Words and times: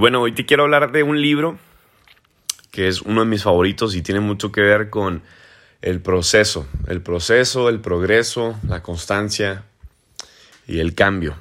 bueno, 0.00 0.22
hoy 0.22 0.32
te 0.32 0.46
quiero 0.46 0.62
hablar 0.62 0.92
de 0.92 1.02
un 1.02 1.20
libro 1.20 1.58
que 2.70 2.88
es 2.88 3.02
uno 3.02 3.20
de 3.20 3.26
mis 3.26 3.42
favoritos 3.42 3.94
y 3.94 4.00
tiene 4.00 4.20
mucho 4.20 4.50
que 4.50 4.62
ver 4.62 4.88
con 4.88 5.22
el 5.82 6.00
proceso, 6.00 6.66
el 6.88 7.02
proceso, 7.02 7.68
el 7.68 7.80
progreso, 7.80 8.58
la 8.66 8.82
constancia 8.82 9.64
y 10.66 10.78
el 10.78 10.94
cambio. 10.94 11.36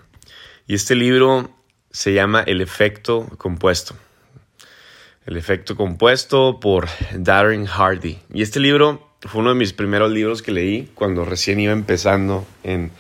Y 0.68 0.76
este 0.76 0.96
libro 0.96 1.50
se 1.92 2.14
llama 2.14 2.42
El 2.42 2.60
efecto 2.60 3.30
compuesto. 3.38 3.96
El 5.26 5.38
efecto 5.38 5.78
compuesto 5.78 6.60
por 6.60 6.90
Darren 7.14 7.66
Hardy. 7.66 8.20
Y 8.34 8.42
este 8.42 8.60
libro 8.60 9.10
fue 9.22 9.40
uno 9.40 9.52
de 9.52 9.56
mis 9.56 9.72
primeros 9.72 10.12
libros 10.12 10.42
que 10.42 10.52
leí 10.52 10.92
cuando 10.96 11.24
recién 11.24 11.62
iba 11.62 11.72
empezando 11.72 12.46
en 12.64 12.92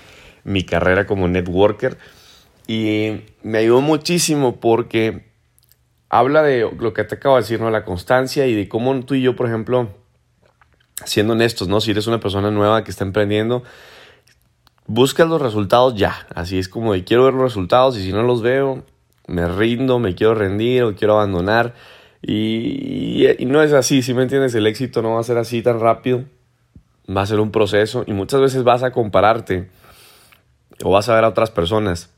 mi 0.46 0.64
carrera 0.64 1.06
como 1.06 1.28
networker. 1.28 1.98
Y 2.66 3.24
me 3.44 3.58
ayudó 3.58 3.82
muchísimo 3.82 4.62
porque 4.62 5.28
habla 6.10 6.42
de 6.42 6.70
lo 6.78 6.94
que 6.94 7.04
te 7.04 7.16
acabo 7.16 7.36
de 7.36 7.44
decir, 7.44 7.62
¿no? 7.62 7.70
La 7.70 7.86
constancia 7.86 8.48
y 8.48 8.56
de 8.56 8.68
cómo 8.68 9.00
tú 9.06 9.14
y 9.14 9.22
yo, 9.22 9.36
por 9.36 9.48
ejemplo, 9.48 9.90
siendo 11.06 11.34
honestos, 11.34 11.68
¿no? 11.68 11.80
Si 11.80 11.92
eres 11.92 12.08
una 12.08 12.20
persona 12.20 12.52
nueva 12.52 12.84
que 12.84 12.92
está 12.92 13.04
emprendiendo, 13.04 13.64
buscas 14.88 15.28
los 15.28 15.42
resultados 15.42 15.96
ya. 15.96 16.28
Así 16.34 16.58
es 16.58 16.68
como 16.68 16.94
de 16.94 17.04
quiero 17.04 17.26
ver 17.26 17.36
los 17.36 17.44
resultados 17.44 17.98
y 17.98 18.04
si 18.04 18.12
no 18.12 18.24
los 18.24 18.42
veo, 18.42 18.84
me 19.28 19.48
rindo, 19.48 20.00
me 20.00 20.16
quiero 20.16 20.34
rendir 20.34 20.84
o 20.84 20.96
quiero 20.96 21.14
abandonar. 21.14 21.76
Y, 22.22 23.26
y, 23.40 23.46
no 23.46 23.62
es 23.62 23.72
así, 23.72 24.02
si 24.02 24.14
me 24.14 24.24
entiendes, 24.24 24.54
el 24.56 24.68
éxito 24.68 25.02
no 25.02 25.14
va 25.14 25.22
a 25.22 25.24
ser 25.24 25.38
así 25.38 25.62
tan 25.62 25.80
rápido, 25.80 26.26
va 27.16 27.22
a 27.22 27.26
ser 27.26 27.40
un 27.40 27.52
proceso 27.52 28.04
y 28.08 28.12
muchas 28.12 28.42
veces 28.42 28.64
vas 28.64 28.84
a 28.84 28.92
compararte 28.92 29.70
o 30.84 30.92
vas 30.92 31.08
a 31.08 31.16
ver 31.16 31.24
a 31.24 31.30
otras 31.30 31.50
personas 31.50 32.10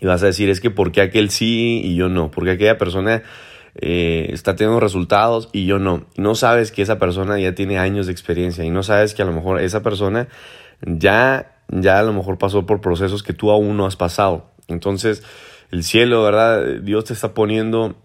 y 0.00 0.06
vas 0.06 0.22
a 0.22 0.26
decir, 0.26 0.48
es 0.50 0.60
que 0.60 0.70
¿por 0.70 0.92
qué 0.92 1.00
aquel 1.00 1.30
sí 1.30 1.80
y 1.82 1.96
yo 1.96 2.08
no? 2.08 2.30
Porque 2.30 2.52
aquella 2.52 2.78
persona 2.78 3.22
eh, 3.74 4.30
está 4.32 4.56
teniendo 4.56 4.80
resultados 4.80 5.48
y 5.52 5.66
yo 5.66 5.78
no. 5.78 6.06
no 6.16 6.34
sabes 6.34 6.72
que 6.72 6.82
esa 6.82 6.98
persona 6.98 7.38
ya 7.38 7.54
tiene 7.54 7.78
años 7.78 8.06
de 8.06 8.12
experiencia 8.12 8.64
y 8.64 8.70
no 8.70 8.82
sabes 8.82 9.14
que 9.14 9.22
a 9.22 9.24
lo 9.24 9.32
mejor 9.32 9.60
esa 9.60 9.82
persona 9.82 10.28
ya, 10.82 11.56
ya 11.68 11.98
a 11.98 12.02
lo 12.02 12.12
mejor 12.12 12.38
pasó 12.38 12.66
por 12.66 12.80
procesos 12.80 13.22
que 13.22 13.32
tú 13.32 13.50
aún 13.50 13.76
no 13.76 13.86
has 13.86 13.96
pasado. 13.96 14.50
Entonces, 14.68 15.22
el 15.70 15.84
cielo, 15.84 16.22
¿verdad? 16.22 16.80
Dios 16.82 17.04
te 17.04 17.12
está 17.12 17.34
poniendo 17.34 17.96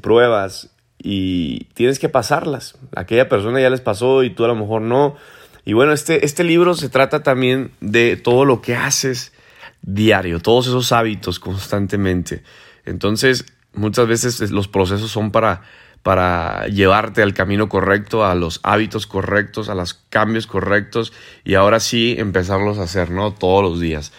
pruebas 0.00 0.70
y 0.98 1.64
tienes 1.74 1.98
que 1.98 2.08
pasarlas. 2.08 2.78
Aquella 2.94 3.28
persona 3.28 3.60
ya 3.60 3.70
les 3.70 3.80
pasó 3.80 4.22
y 4.22 4.30
tú 4.30 4.44
a 4.44 4.48
lo 4.48 4.54
mejor 4.54 4.82
no. 4.82 5.16
Y 5.64 5.72
bueno, 5.72 5.92
este, 5.92 6.24
este 6.24 6.44
libro 6.44 6.74
se 6.74 6.88
trata 6.88 7.22
también 7.22 7.72
de 7.80 8.16
todo 8.16 8.44
lo 8.44 8.62
que 8.62 8.74
haces 8.74 9.32
diario, 9.82 10.40
todos 10.40 10.66
esos 10.66 10.92
hábitos 10.92 11.38
constantemente. 11.38 12.42
Entonces, 12.84 13.46
muchas 13.72 14.06
veces 14.06 14.50
los 14.50 14.68
procesos 14.68 15.10
son 15.10 15.30
para, 15.30 15.62
para 16.02 16.66
llevarte 16.66 17.22
al 17.22 17.34
camino 17.34 17.68
correcto, 17.68 18.24
a 18.24 18.34
los 18.34 18.60
hábitos 18.62 19.06
correctos, 19.06 19.68
a 19.68 19.74
los 19.74 19.94
cambios 19.94 20.46
correctos 20.46 21.12
y 21.44 21.54
ahora 21.54 21.80
sí 21.80 22.14
empezarlos 22.18 22.78
a 22.78 22.84
hacer, 22.84 23.10
¿no? 23.10 23.32
Todos 23.32 23.62
los 23.62 23.80
días. 23.80 24.12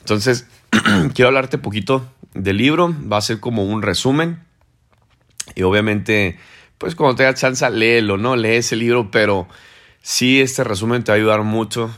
Entonces, 0.00 0.46
quiero 1.14 1.28
hablarte 1.28 1.58
poquito 1.58 2.06
del 2.34 2.56
libro, 2.58 2.94
va 3.10 3.18
a 3.18 3.22
ser 3.22 3.40
como 3.40 3.64
un 3.64 3.82
resumen 3.82 4.40
y 5.54 5.62
obviamente, 5.62 6.38
pues 6.78 6.94
cuando 6.94 7.16
tengas 7.16 7.40
chance, 7.40 7.68
léelo, 7.70 8.16
¿no? 8.16 8.36
Lee 8.36 8.56
ese 8.56 8.76
libro, 8.76 9.10
pero 9.10 9.48
sí, 10.02 10.40
este 10.40 10.64
resumen 10.64 11.02
te 11.04 11.12
va 11.12 11.16
a 11.16 11.18
ayudar 11.18 11.42
mucho 11.42 11.90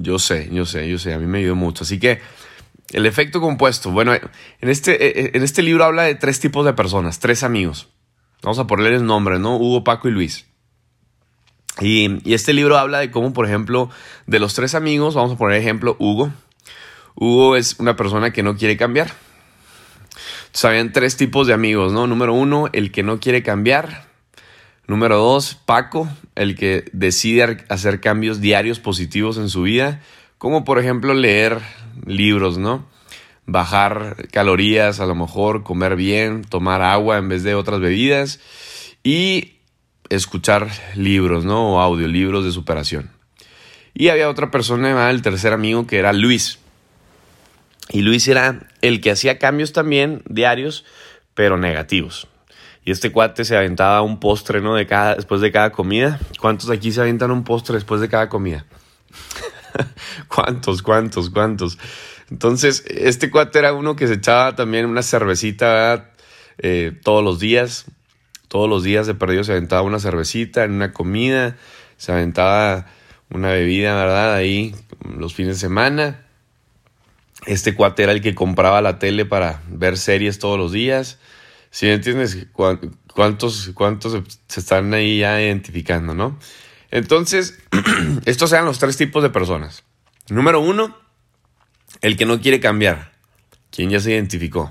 yo 0.00 0.18
sé, 0.18 0.48
yo 0.52 0.66
sé, 0.66 0.88
yo 0.88 0.98
sé, 0.98 1.12
a 1.12 1.18
mí 1.18 1.26
me 1.26 1.38
ayudó 1.38 1.54
mucho. 1.54 1.84
Así 1.84 1.98
que 1.98 2.20
el 2.92 3.06
efecto 3.06 3.40
compuesto. 3.40 3.90
Bueno, 3.90 4.12
en 4.14 4.68
este, 4.68 4.92
eh, 4.92 5.24
eh, 5.24 5.30
en 5.34 5.42
este 5.42 5.62
libro 5.62 5.84
habla 5.84 6.02
de 6.02 6.14
tres 6.14 6.40
tipos 6.40 6.64
de 6.64 6.72
personas, 6.72 7.20
tres 7.20 7.42
amigos. 7.42 7.88
Vamos 8.42 8.58
a 8.58 8.66
ponerles 8.66 9.02
nombres, 9.02 9.40
¿no? 9.40 9.56
Hugo, 9.56 9.84
Paco 9.84 10.08
y 10.08 10.12
Luis. 10.12 10.46
Y, 11.80 12.28
y, 12.28 12.34
este 12.34 12.52
libro 12.52 12.76
habla 12.76 12.98
de 12.98 13.10
cómo, 13.10 13.32
por 13.32 13.46
ejemplo, 13.46 13.88
de 14.26 14.38
los 14.38 14.54
tres 14.54 14.74
amigos, 14.74 15.14
vamos 15.14 15.32
a 15.32 15.38
poner 15.38 15.58
ejemplo, 15.58 15.96
Hugo. 15.98 16.30
Hugo 17.14 17.56
es 17.56 17.78
una 17.78 17.96
persona 17.96 18.32
que 18.32 18.42
no 18.42 18.56
quiere 18.56 18.76
cambiar. 18.76 19.12
Entonces, 20.46 20.64
habían 20.66 20.92
tres 20.92 21.16
tipos 21.16 21.46
de 21.46 21.54
amigos, 21.54 21.92
¿no? 21.92 22.06
Número 22.06 22.34
uno, 22.34 22.68
el 22.72 22.92
que 22.92 23.02
no 23.02 23.20
quiere 23.20 23.42
cambiar. 23.42 24.11
Número 24.86 25.16
dos, 25.16 25.54
Paco, 25.54 26.08
el 26.34 26.56
que 26.56 26.84
decide 26.92 27.64
hacer 27.68 28.00
cambios 28.00 28.40
diarios 28.40 28.80
positivos 28.80 29.38
en 29.38 29.48
su 29.48 29.62
vida, 29.62 30.00
como 30.38 30.64
por 30.64 30.78
ejemplo 30.78 31.14
leer 31.14 31.60
libros, 32.04 32.58
¿no? 32.58 32.86
Bajar 33.46 34.28
calorías, 34.32 34.98
a 35.00 35.06
lo 35.06 35.14
mejor 35.14 35.62
comer 35.62 35.94
bien, 35.94 36.42
tomar 36.42 36.82
agua 36.82 37.18
en 37.18 37.28
vez 37.28 37.42
de 37.44 37.54
otras 37.54 37.80
bebidas 37.80 38.40
y 39.04 39.54
escuchar 40.08 40.68
libros, 40.96 41.44
¿no? 41.44 41.74
O 41.74 41.80
audiolibros 41.80 42.44
de 42.44 42.52
superación. 42.52 43.10
Y 43.94 44.08
había 44.08 44.28
otra 44.28 44.50
persona, 44.50 45.10
el 45.10 45.22
tercer 45.22 45.52
amigo, 45.52 45.86
que 45.86 45.98
era 45.98 46.12
Luis. 46.12 46.58
Y 47.90 48.02
Luis 48.02 48.26
era 48.26 48.68
el 48.80 49.00
que 49.00 49.10
hacía 49.10 49.38
cambios 49.38 49.72
también 49.72 50.22
diarios, 50.28 50.84
pero 51.34 51.56
negativos. 51.56 52.26
Y 52.84 52.90
este 52.90 53.12
cuate 53.12 53.44
se 53.44 53.56
aventaba 53.56 54.02
un 54.02 54.18
postre, 54.18 54.60
¿no? 54.60 54.74
Después 54.74 55.40
de 55.40 55.52
cada 55.52 55.70
comida. 55.70 56.18
¿Cuántos 56.40 56.68
aquí 56.70 56.90
se 56.90 57.00
aventan 57.00 57.30
un 57.30 57.44
postre 57.44 57.76
después 57.76 58.00
de 58.00 58.08
cada 58.08 58.28
comida? 58.28 58.66
¿Cuántos, 60.28 60.82
cuántos, 60.82 61.30
cuántos? 61.30 61.78
Entonces, 62.30 62.84
este 62.88 63.30
cuate 63.30 63.60
era 63.60 63.72
uno 63.72 63.94
que 63.94 64.08
se 64.08 64.14
echaba 64.14 64.56
también 64.56 64.86
una 64.86 65.02
cervecita 65.02 66.10
eh, 66.58 66.92
todos 67.02 67.22
los 67.22 67.38
días. 67.38 67.84
Todos 68.48 68.68
los 68.68 68.82
días 68.82 69.06
de 69.06 69.14
perdido 69.14 69.44
se 69.44 69.52
aventaba 69.52 69.82
una 69.82 70.00
cervecita 70.00 70.64
en 70.64 70.72
una 70.72 70.92
comida. 70.92 71.56
Se 71.96 72.10
aventaba 72.10 72.86
una 73.30 73.50
bebida, 73.50 73.94
¿verdad? 73.94 74.34
Ahí 74.34 74.74
los 75.16 75.34
fines 75.34 75.56
de 75.56 75.60
semana. 75.60 76.26
Este 77.46 77.74
cuate 77.74 78.02
era 78.02 78.12
el 78.12 78.22
que 78.22 78.34
compraba 78.34 78.82
la 78.82 78.98
tele 78.98 79.24
para 79.24 79.62
ver 79.68 79.96
series 79.96 80.38
todos 80.38 80.58
los 80.58 80.72
días. 80.72 81.18
Si 81.72 81.88
entiendes 81.88 82.48
cuántos, 82.52 83.70
cuántos 83.72 84.22
se 84.46 84.60
están 84.60 84.92
ahí 84.92 85.20
ya 85.20 85.40
identificando, 85.40 86.14
¿no? 86.14 86.38
Entonces, 86.90 87.58
estos 88.26 88.50
sean 88.50 88.66
los 88.66 88.78
tres 88.78 88.98
tipos 88.98 89.22
de 89.22 89.30
personas. 89.30 89.82
Número 90.28 90.60
uno, 90.60 90.94
el 92.02 92.18
que 92.18 92.26
no 92.26 92.42
quiere 92.42 92.60
cambiar. 92.60 93.12
¿Quién 93.70 93.88
ya 93.88 94.00
se 94.00 94.12
identificó? 94.12 94.70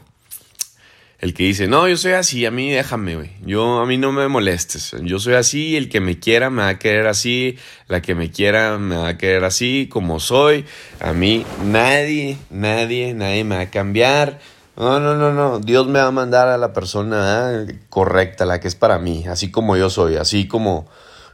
El 1.17 1.33
que 1.33 1.43
dice, 1.43 1.67
no, 1.67 1.87
yo 1.87 1.97
soy 1.97 2.11
así, 2.11 2.45
a 2.45 2.51
mí 2.51 2.69
déjame, 2.69 3.15
güey. 3.15 3.31
Yo, 3.43 3.79
a 3.79 3.85
mí 3.87 3.97
no 3.97 4.11
me 4.11 4.27
molestes. 4.27 4.95
Yo 5.01 5.17
soy 5.17 5.33
así, 5.33 5.75
el 5.75 5.89
que 5.89 6.01
me 6.01 6.19
quiera 6.19 6.51
me 6.51 6.61
va 6.61 6.69
a 6.69 6.79
querer 6.79 7.07
así, 7.07 7.57
la 7.87 8.03
que 8.03 8.13
me 8.13 8.29
quiera 8.29 8.77
me 8.77 8.95
va 8.95 9.07
a 9.07 9.17
querer 9.17 9.43
así, 9.43 9.87
como 9.89 10.19
soy. 10.19 10.65
A 10.99 11.13
mí 11.13 11.47
nadie, 11.65 12.37
nadie, 12.51 13.15
nadie 13.15 13.43
me 13.43 13.55
va 13.55 13.61
a 13.61 13.71
cambiar. 13.71 14.39
No, 14.81 14.99
no, 14.99 15.13
no, 15.13 15.31
no. 15.31 15.59
Dios 15.59 15.85
me 15.85 15.99
va 15.99 16.07
a 16.07 16.11
mandar 16.11 16.47
a 16.47 16.57
la 16.57 16.73
persona 16.73 17.67
correcta, 17.91 18.45
la 18.45 18.59
que 18.59 18.67
es 18.67 18.73
para 18.73 18.97
mí, 18.97 19.27
así 19.27 19.51
como 19.51 19.77
yo 19.77 19.91
soy, 19.91 20.15
así 20.15 20.47
como, 20.47 20.87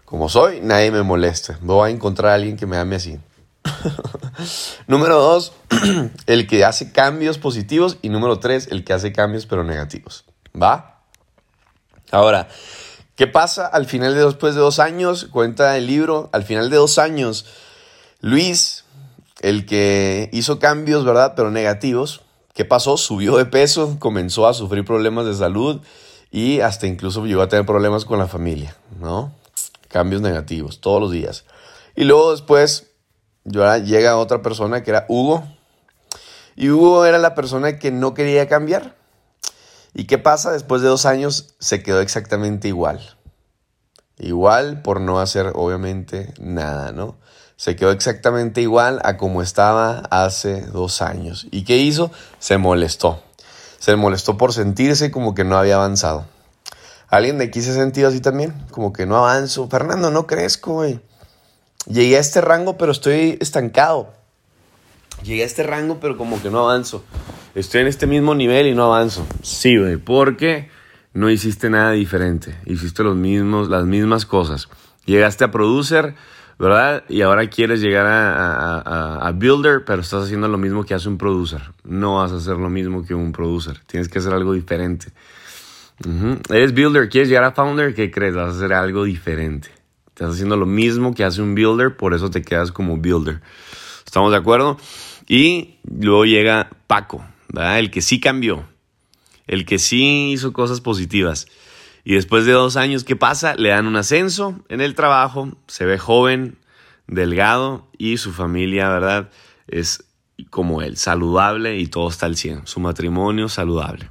como 0.03 0.27
soy, 0.27 0.59
nadie 0.59 0.91
me 0.91 1.01
molesta. 1.01 1.57
Voy 1.61 1.89
a 1.89 1.93
encontrar 1.93 2.31
a 2.31 2.33
alguien 2.33 2.57
que 2.57 2.65
me 2.65 2.75
ame 2.75 2.97
así. 2.97 3.17
número 4.87 5.17
dos, 5.21 5.53
el 6.25 6.45
que 6.45 6.65
hace 6.65 6.91
cambios 6.91 7.37
positivos. 7.37 7.99
Y 8.01 8.09
número 8.09 8.37
tres, 8.39 8.67
el 8.69 8.83
que 8.83 8.91
hace 8.91 9.13
cambios 9.13 9.45
pero 9.45 9.63
negativos. 9.63 10.25
¿Va? 10.61 10.99
Ahora, 12.11 12.49
¿qué 13.15 13.27
pasa 13.27 13.65
al 13.65 13.85
final 13.85 14.13
de 14.13 14.25
después 14.25 14.55
de 14.55 14.59
dos 14.59 14.79
años? 14.79 15.29
Cuenta 15.31 15.77
el 15.77 15.87
libro, 15.87 16.29
al 16.33 16.43
final 16.43 16.69
de 16.69 16.75
dos 16.75 16.97
años, 16.97 17.45
Luis, 18.19 18.83
el 19.39 19.65
que 19.65 20.29
hizo 20.33 20.59
cambios, 20.59 21.05
¿verdad? 21.05 21.31
Pero 21.37 21.49
negativos, 21.49 22.26
¿Qué 22.57 22.65
pasó? 22.65 22.97
Subió 22.97 23.37
de 23.37 23.45
peso, 23.45 23.97
comenzó 23.99 24.47
a 24.47 24.53
sufrir 24.55 24.83
problemas 24.83 25.27
de 25.27 25.35
salud 25.35 25.79
y 26.31 26.61
hasta 26.61 26.87
incluso 26.87 27.23
llegó 27.23 27.43
a 27.43 27.49
tener 27.49 27.67
problemas 27.67 28.03
con 28.03 28.17
la 28.17 28.25
familia, 28.25 28.75
¿no? 28.99 29.31
Cambios 29.89 30.23
negativos 30.23 30.81
todos 30.81 30.99
los 30.99 31.11
días. 31.11 31.45
Y 31.95 32.05
luego 32.05 32.31
después 32.31 32.87
llega 33.43 34.17
otra 34.17 34.41
persona 34.41 34.81
que 34.81 34.89
era 34.89 35.05
Hugo. 35.07 35.47
Y 36.55 36.71
Hugo 36.71 37.05
era 37.05 37.19
la 37.19 37.35
persona 37.35 37.77
que 37.77 37.91
no 37.91 38.15
quería 38.15 38.47
cambiar. 38.47 38.95
¿Y 39.93 40.05
qué 40.05 40.17
pasa? 40.17 40.51
Después 40.51 40.81
de 40.81 40.87
dos 40.87 41.05
años 41.05 41.53
se 41.59 41.83
quedó 41.83 42.01
exactamente 42.01 42.69
igual. 42.69 43.19
Igual 44.17 44.81
por 44.81 44.99
no 44.99 45.19
hacer 45.19 45.51
obviamente 45.53 46.33
nada, 46.39 46.91
¿no? 46.91 47.17
Se 47.57 47.75
quedó 47.75 47.91
exactamente 47.91 48.61
igual 48.61 49.01
a 49.03 49.17
como 49.17 49.41
estaba 49.41 50.03
hace 50.11 50.61
dos 50.61 51.01
años. 51.01 51.47
¿Y 51.51 51.63
qué 51.63 51.77
hizo? 51.77 52.11
Se 52.37 52.57
molestó. 52.57 53.21
Se 53.79 53.95
molestó 53.95 54.37
por 54.37 54.53
sentirse 54.53 55.09
como 55.09 55.33
que 55.33 55.43
no 55.43 55.57
había 55.57 55.75
avanzado. 55.75 56.25
¿Alguien 57.09 57.39
de 57.39 57.45
aquí 57.45 57.61
se 57.61 57.79
ha 57.79 58.07
así 58.07 58.21
también? 58.21 58.53
Como 58.69 58.93
que 58.93 59.07
no 59.07 59.17
avanzo. 59.17 59.67
Fernando, 59.69 60.11
no 60.11 60.27
crezco, 60.27 60.73
güey. 60.73 60.99
Llegué 61.87 62.17
a 62.17 62.19
este 62.19 62.41
rango, 62.41 62.77
pero 62.77 62.91
estoy 62.91 63.37
estancado. 63.41 64.13
Llegué 65.23 65.41
a 65.41 65.45
este 65.45 65.63
rango, 65.63 65.99
pero 65.99 66.15
como 66.15 66.41
que 66.41 66.51
no 66.51 66.59
avanzo. 66.69 67.03
estoy 67.55 67.81
en 67.81 67.87
este 67.87 68.05
mismo 68.05 68.35
nivel 68.35 68.67
y 68.67 68.75
no 68.75 68.93
avanzo. 68.93 69.25
Sí, 69.41 69.77
güey, 69.77 69.97
porque 69.97 70.69
no 71.13 71.29
hiciste 71.29 71.71
nada 71.71 71.91
diferente. 71.91 72.55
Hiciste 72.65 73.03
los 73.03 73.15
mismos, 73.15 73.69
las 73.69 73.85
mismas 73.85 74.27
cosas. 74.27 74.67
Llegaste 75.05 75.45
a 75.45 75.51
producer, 75.51 76.13
¿verdad? 76.59 77.03
Y 77.09 77.21
ahora 77.21 77.47
quieres 77.49 77.81
llegar 77.81 78.05
a, 78.07 79.31
builder, 79.35 79.85
pero 79.85 80.01
estás 80.01 80.25
haciendo 80.25 80.47
lo 80.47 80.57
mismo 80.57 80.83
que 80.83 80.93
hace 80.93 81.07
un 81.07 81.17
producer. 81.17 81.61
No 81.83 82.17
vas 82.17 82.31
a 82.31 82.37
hacer 82.37 82.57
lo 82.57 82.69
mismo 82.69 83.05
que 83.05 83.13
un 83.13 83.31
producer. 83.31 83.79
Tienes 83.85 84.09
que 84.09 84.19
hacer 84.19 84.33
algo 84.33 84.53
diferente. 84.53 85.07
Eres 86.49 86.73
builder, 86.73 87.09
quieres 87.09 87.29
llegar 87.29 87.43
a 87.43 87.51
founder, 87.51 87.93
¿qué 87.93 88.11
crees? 88.11 88.35
Vas 88.35 88.53
a 88.53 88.57
hacer 88.57 88.73
algo 88.73 89.03
diferente. 89.03 89.69
Estás 90.07 90.33
haciendo 90.33 90.57
lo 90.57 90.65
mismo 90.65 91.13
que 91.13 91.23
hace 91.23 91.41
un 91.41 91.53
builder, 91.53 91.95
por 91.95 92.13
eso 92.13 92.29
te 92.29 92.41
quedas 92.41 92.71
como 92.71 92.97
builder. 92.97 93.41
¿Estamos 94.05 94.31
de 94.31 94.37
acuerdo? 94.37 94.77
Y 95.27 95.75
luego 95.83 96.25
llega 96.25 96.69
Paco. 96.87 97.23
El 97.53 97.91
que 97.91 98.01
sí 98.01 98.19
cambió, 98.19 98.65
el 99.47 99.65
que 99.65 99.79
sí 99.79 100.31
hizo 100.31 100.53
cosas 100.53 100.81
positivas. 100.81 101.47
Y 102.09 102.13
después 102.13 102.45
de 102.45 102.53
dos 102.53 102.77
años, 102.77 103.03
¿qué 103.03 103.17
pasa? 103.17 103.55
Le 103.55 103.67
dan 103.67 103.85
un 103.85 103.97
ascenso 103.97 104.63
en 104.69 104.79
el 104.79 104.95
trabajo, 104.95 105.57
se 105.67 105.83
ve 105.83 105.97
joven, 105.97 106.57
delgado 107.05 107.91
y 107.97 108.15
su 108.15 108.31
familia, 108.31 108.87
¿verdad? 108.87 109.29
Es 109.67 110.05
como 110.49 110.81
él, 110.81 110.95
saludable 110.95 111.77
y 111.77 111.87
todo 111.87 112.07
está 112.07 112.25
al 112.25 112.37
100. 112.37 112.65
Su 112.65 112.79
matrimonio 112.79 113.49
saludable. 113.49 114.09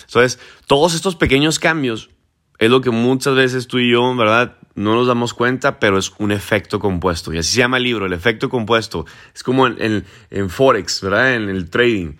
Entonces, 0.00 0.40
todos 0.66 0.96
estos 0.96 1.14
pequeños 1.14 1.60
cambios 1.60 2.10
es 2.58 2.70
lo 2.70 2.80
que 2.80 2.90
muchas 2.90 3.36
veces 3.36 3.68
tú 3.68 3.78
y 3.78 3.92
yo, 3.92 4.16
¿verdad? 4.16 4.56
No 4.74 4.96
nos 4.96 5.06
damos 5.06 5.32
cuenta, 5.32 5.78
pero 5.78 5.96
es 5.96 6.10
un 6.18 6.32
efecto 6.32 6.80
compuesto. 6.80 7.32
Y 7.32 7.38
así 7.38 7.52
se 7.52 7.58
llama 7.58 7.76
el 7.76 7.84
libro, 7.84 8.06
el 8.06 8.14
efecto 8.14 8.48
compuesto. 8.48 9.06
Es 9.32 9.44
como 9.44 9.68
en, 9.68 10.04
en, 10.30 10.50
Forex, 10.50 11.02
¿verdad? 11.02 11.36
En 11.36 11.48
el 11.48 11.70
trading, 11.70 12.14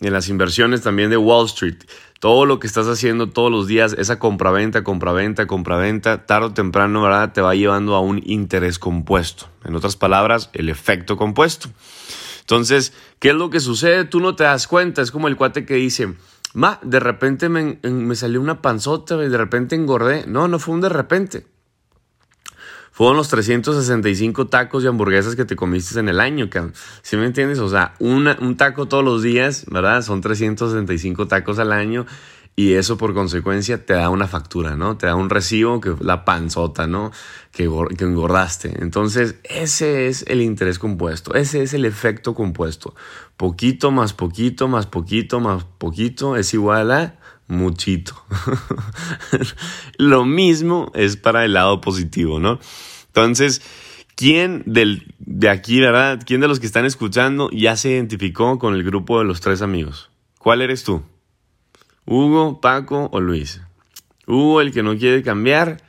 en 0.00 0.12
las 0.14 0.30
inversiones 0.30 0.80
también 0.80 1.10
de 1.10 1.18
Wall 1.18 1.44
Street. 1.44 1.76
Todo 2.22 2.46
lo 2.46 2.60
que 2.60 2.68
estás 2.68 2.86
haciendo 2.86 3.30
todos 3.30 3.50
los 3.50 3.66
días, 3.66 3.96
esa 3.98 4.20
compraventa, 4.20 4.84
compraventa, 4.84 5.48
compraventa, 5.48 6.24
tarde 6.24 6.46
o 6.46 6.52
temprano, 6.52 7.02
¿verdad? 7.02 7.32
Te 7.32 7.40
va 7.40 7.56
llevando 7.56 7.96
a 7.96 8.00
un 8.00 8.22
interés 8.24 8.78
compuesto. 8.78 9.46
En 9.64 9.74
otras 9.74 9.96
palabras, 9.96 10.48
el 10.52 10.68
efecto 10.68 11.16
compuesto. 11.16 11.68
Entonces, 12.38 12.92
¿qué 13.18 13.30
es 13.30 13.34
lo 13.34 13.50
que 13.50 13.58
sucede? 13.58 14.04
Tú 14.04 14.20
no 14.20 14.36
te 14.36 14.44
das 14.44 14.68
cuenta. 14.68 15.02
Es 15.02 15.10
como 15.10 15.26
el 15.26 15.36
cuate 15.36 15.66
que 15.66 15.74
dice, 15.74 16.14
Ma, 16.54 16.78
de 16.84 17.00
repente 17.00 17.48
me, 17.48 17.80
me 17.82 18.14
salió 18.14 18.40
una 18.40 18.62
panzota 18.62 19.16
y 19.16 19.28
de 19.28 19.36
repente 19.36 19.74
engordé. 19.74 20.24
No, 20.28 20.46
no 20.46 20.60
fue 20.60 20.76
un 20.76 20.80
de 20.80 20.90
repente. 20.90 21.44
Fueron 23.02 23.16
los 23.16 23.30
365 23.30 24.46
tacos 24.46 24.84
y 24.84 24.86
hamburguesas 24.86 25.34
que 25.34 25.44
te 25.44 25.56
comiste 25.56 25.98
en 25.98 26.08
el 26.08 26.20
año, 26.20 26.48
¿Sí 27.02 27.16
me 27.16 27.26
entiendes? 27.26 27.58
O 27.58 27.68
sea, 27.68 27.94
un 27.98 28.56
taco 28.56 28.86
todos 28.86 29.02
los 29.02 29.24
días, 29.24 29.64
¿verdad? 29.68 30.02
Son 30.02 30.20
365 30.20 31.26
tacos 31.26 31.58
al 31.58 31.72
año 31.72 32.06
y 32.54 32.74
eso 32.74 32.98
por 32.98 33.12
consecuencia 33.12 33.84
te 33.84 33.94
da 33.94 34.08
una 34.08 34.28
factura, 34.28 34.76
¿no? 34.76 34.98
Te 34.98 35.06
da 35.06 35.16
un 35.16 35.30
recibo 35.30 35.80
que 35.80 35.96
la 35.98 36.24
panzota, 36.24 36.86
¿no? 36.86 37.10
Que, 37.50 37.68
que, 37.98 38.04
engordaste. 38.04 38.80
Entonces, 38.80 39.34
ese 39.42 40.06
es 40.06 40.24
el 40.28 40.40
interés 40.40 40.78
compuesto, 40.78 41.34
ese 41.34 41.64
es 41.64 41.74
el 41.74 41.84
efecto 41.84 42.36
compuesto. 42.36 42.94
Poquito 43.36 43.90
más 43.90 44.12
poquito 44.12 44.68
más 44.68 44.86
poquito 44.86 45.40
más 45.40 45.64
poquito 45.64 46.36
es 46.36 46.54
igual 46.54 46.92
a 46.92 47.18
muchito. 47.48 48.14
Lo 49.98 50.24
mismo 50.24 50.92
es 50.94 51.16
para 51.16 51.44
el 51.44 51.54
lado 51.54 51.80
positivo, 51.80 52.38
¿no? 52.38 52.60
Entonces, 53.14 53.60
¿quién 54.16 54.62
del, 54.64 55.14
de 55.18 55.50
aquí, 55.50 55.80
verdad? 55.80 56.22
¿Quién 56.24 56.40
de 56.40 56.48
los 56.48 56.60
que 56.60 56.66
están 56.66 56.86
escuchando 56.86 57.50
ya 57.52 57.76
se 57.76 57.90
identificó 57.90 58.58
con 58.58 58.74
el 58.74 58.82
grupo 58.84 59.18
de 59.18 59.26
los 59.26 59.42
tres 59.42 59.60
amigos? 59.60 60.10
¿Cuál 60.38 60.62
eres 60.62 60.82
tú? 60.82 61.02
Hugo, 62.06 62.62
Paco 62.62 63.10
o 63.12 63.20
Luis. 63.20 63.60
Hugo 64.26 64.62
el 64.62 64.72
que 64.72 64.82
no 64.82 64.96
quiere 64.96 65.22
cambiar, 65.22 65.82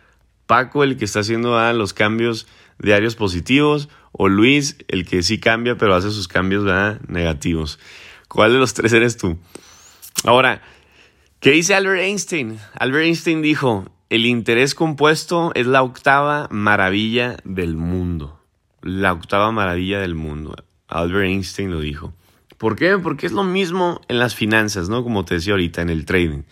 Paco 0.48 0.84
el 0.84 0.98
que 0.98 1.06
está 1.06 1.22
haciendo 1.22 1.58
ah, 1.58 1.72
los 1.72 1.94
cambios 1.94 2.46
diarios 2.78 3.16
positivos 3.16 3.88
o 4.12 4.28
Luis 4.28 4.75
el 4.90 5.06
que 5.06 5.24
sí 5.24 5.40
cambia 5.40 5.78
pero 5.78 5.96
hace 5.96 6.12
sus 6.12 6.28
cambios 6.28 6.66
negativos. 7.08 7.80
¿Cuál 8.28 8.52
de 8.52 8.60
los 8.60 8.74
tres 8.74 8.92
eres 8.92 9.16
tú? 9.16 9.38
Ahora, 10.25 10.62
¿qué 11.40 11.52
dice 11.52 11.74
Albert 11.74 12.02
Einstein? 12.02 12.60
Albert 12.78 13.06
Einstein 13.06 13.42
dijo, 13.42 13.86
el 14.09 14.25
interés 14.25 14.75
compuesto 14.75 15.51
es 15.55 15.65
la 15.65 15.81
octava 15.81 16.47
maravilla 16.51 17.38
del 17.44 17.75
mundo. 17.75 18.39
La 18.81 19.13
octava 19.13 19.51
maravilla 19.51 20.00
del 20.00 20.15
mundo. 20.15 20.55
Albert 20.88 21.25
Einstein 21.25 21.71
lo 21.71 21.79
dijo. 21.79 22.13
¿Por 22.57 22.75
qué? 22.75 22.97
Porque 22.97 23.25
es 23.25 23.31
lo 23.31 23.44
mismo 23.44 24.01
en 24.07 24.19
las 24.19 24.35
finanzas, 24.35 24.88
¿no? 24.88 25.03
Como 25.03 25.25
te 25.25 25.35
decía 25.35 25.53
ahorita, 25.53 25.81
en 25.81 25.89
el 25.89 26.05
trading. 26.05 26.44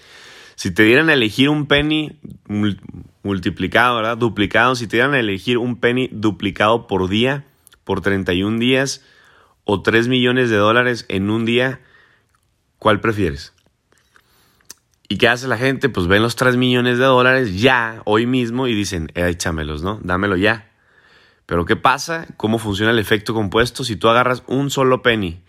Si 0.56 0.72
te 0.72 0.84
dieran 0.84 1.10
a 1.10 1.14
elegir 1.14 1.50
un 1.50 1.68
penny 1.68 2.20
multiplicado, 3.24 3.96
¿verdad? 3.98 4.18
Duplicado, 4.18 4.76
si 4.76 4.88
te 4.88 4.98
dieran 4.98 5.14
a 5.14 5.20
elegir 5.20 5.58
un 5.58 5.78
penny 5.78 6.10
duplicado 6.12 6.88
por 6.88 7.08
día, 7.08 7.46
por 7.84 8.02
31 8.02 8.60
días, 8.60 9.04
o 9.64 9.82
3 9.82 10.08
millones 10.08 10.50
de 10.50 10.58
dólares 10.58 11.06
en 11.08 11.30
un 11.30 11.46
día, 11.46 11.80
¿cuál 12.78 13.00
prefieres? 13.00 13.54
¿Y 15.12 15.18
qué 15.18 15.28
hace 15.28 15.50
la 15.50 15.58
gente? 15.58 15.90
Pues 15.90 16.08
ven 16.08 16.22
los 16.22 16.38
3 16.38 16.56
millones 16.56 16.98
de 16.98 17.04
dólares 17.04 17.60
ya, 17.60 18.02
hoy 18.06 18.26
mismo, 18.26 18.68
y 18.70 18.74
dicen, 18.74 19.12
eh, 19.14 19.28
échamelos, 19.28 19.84
¿no? 19.84 20.00
Dámelo 20.02 20.38
ya. 20.38 20.72
Pero 21.46 21.66
¿qué 21.66 21.76
pasa? 21.76 22.28
¿Cómo 22.38 22.60
funciona 22.60 22.94
el 22.94 22.98
efecto 23.00 23.34
compuesto? 23.34 23.84
Si 23.84 23.98
tú 23.98 24.08
agarras 24.08 24.42
un 24.48 24.70
solo 24.70 25.02
penny 25.02 25.44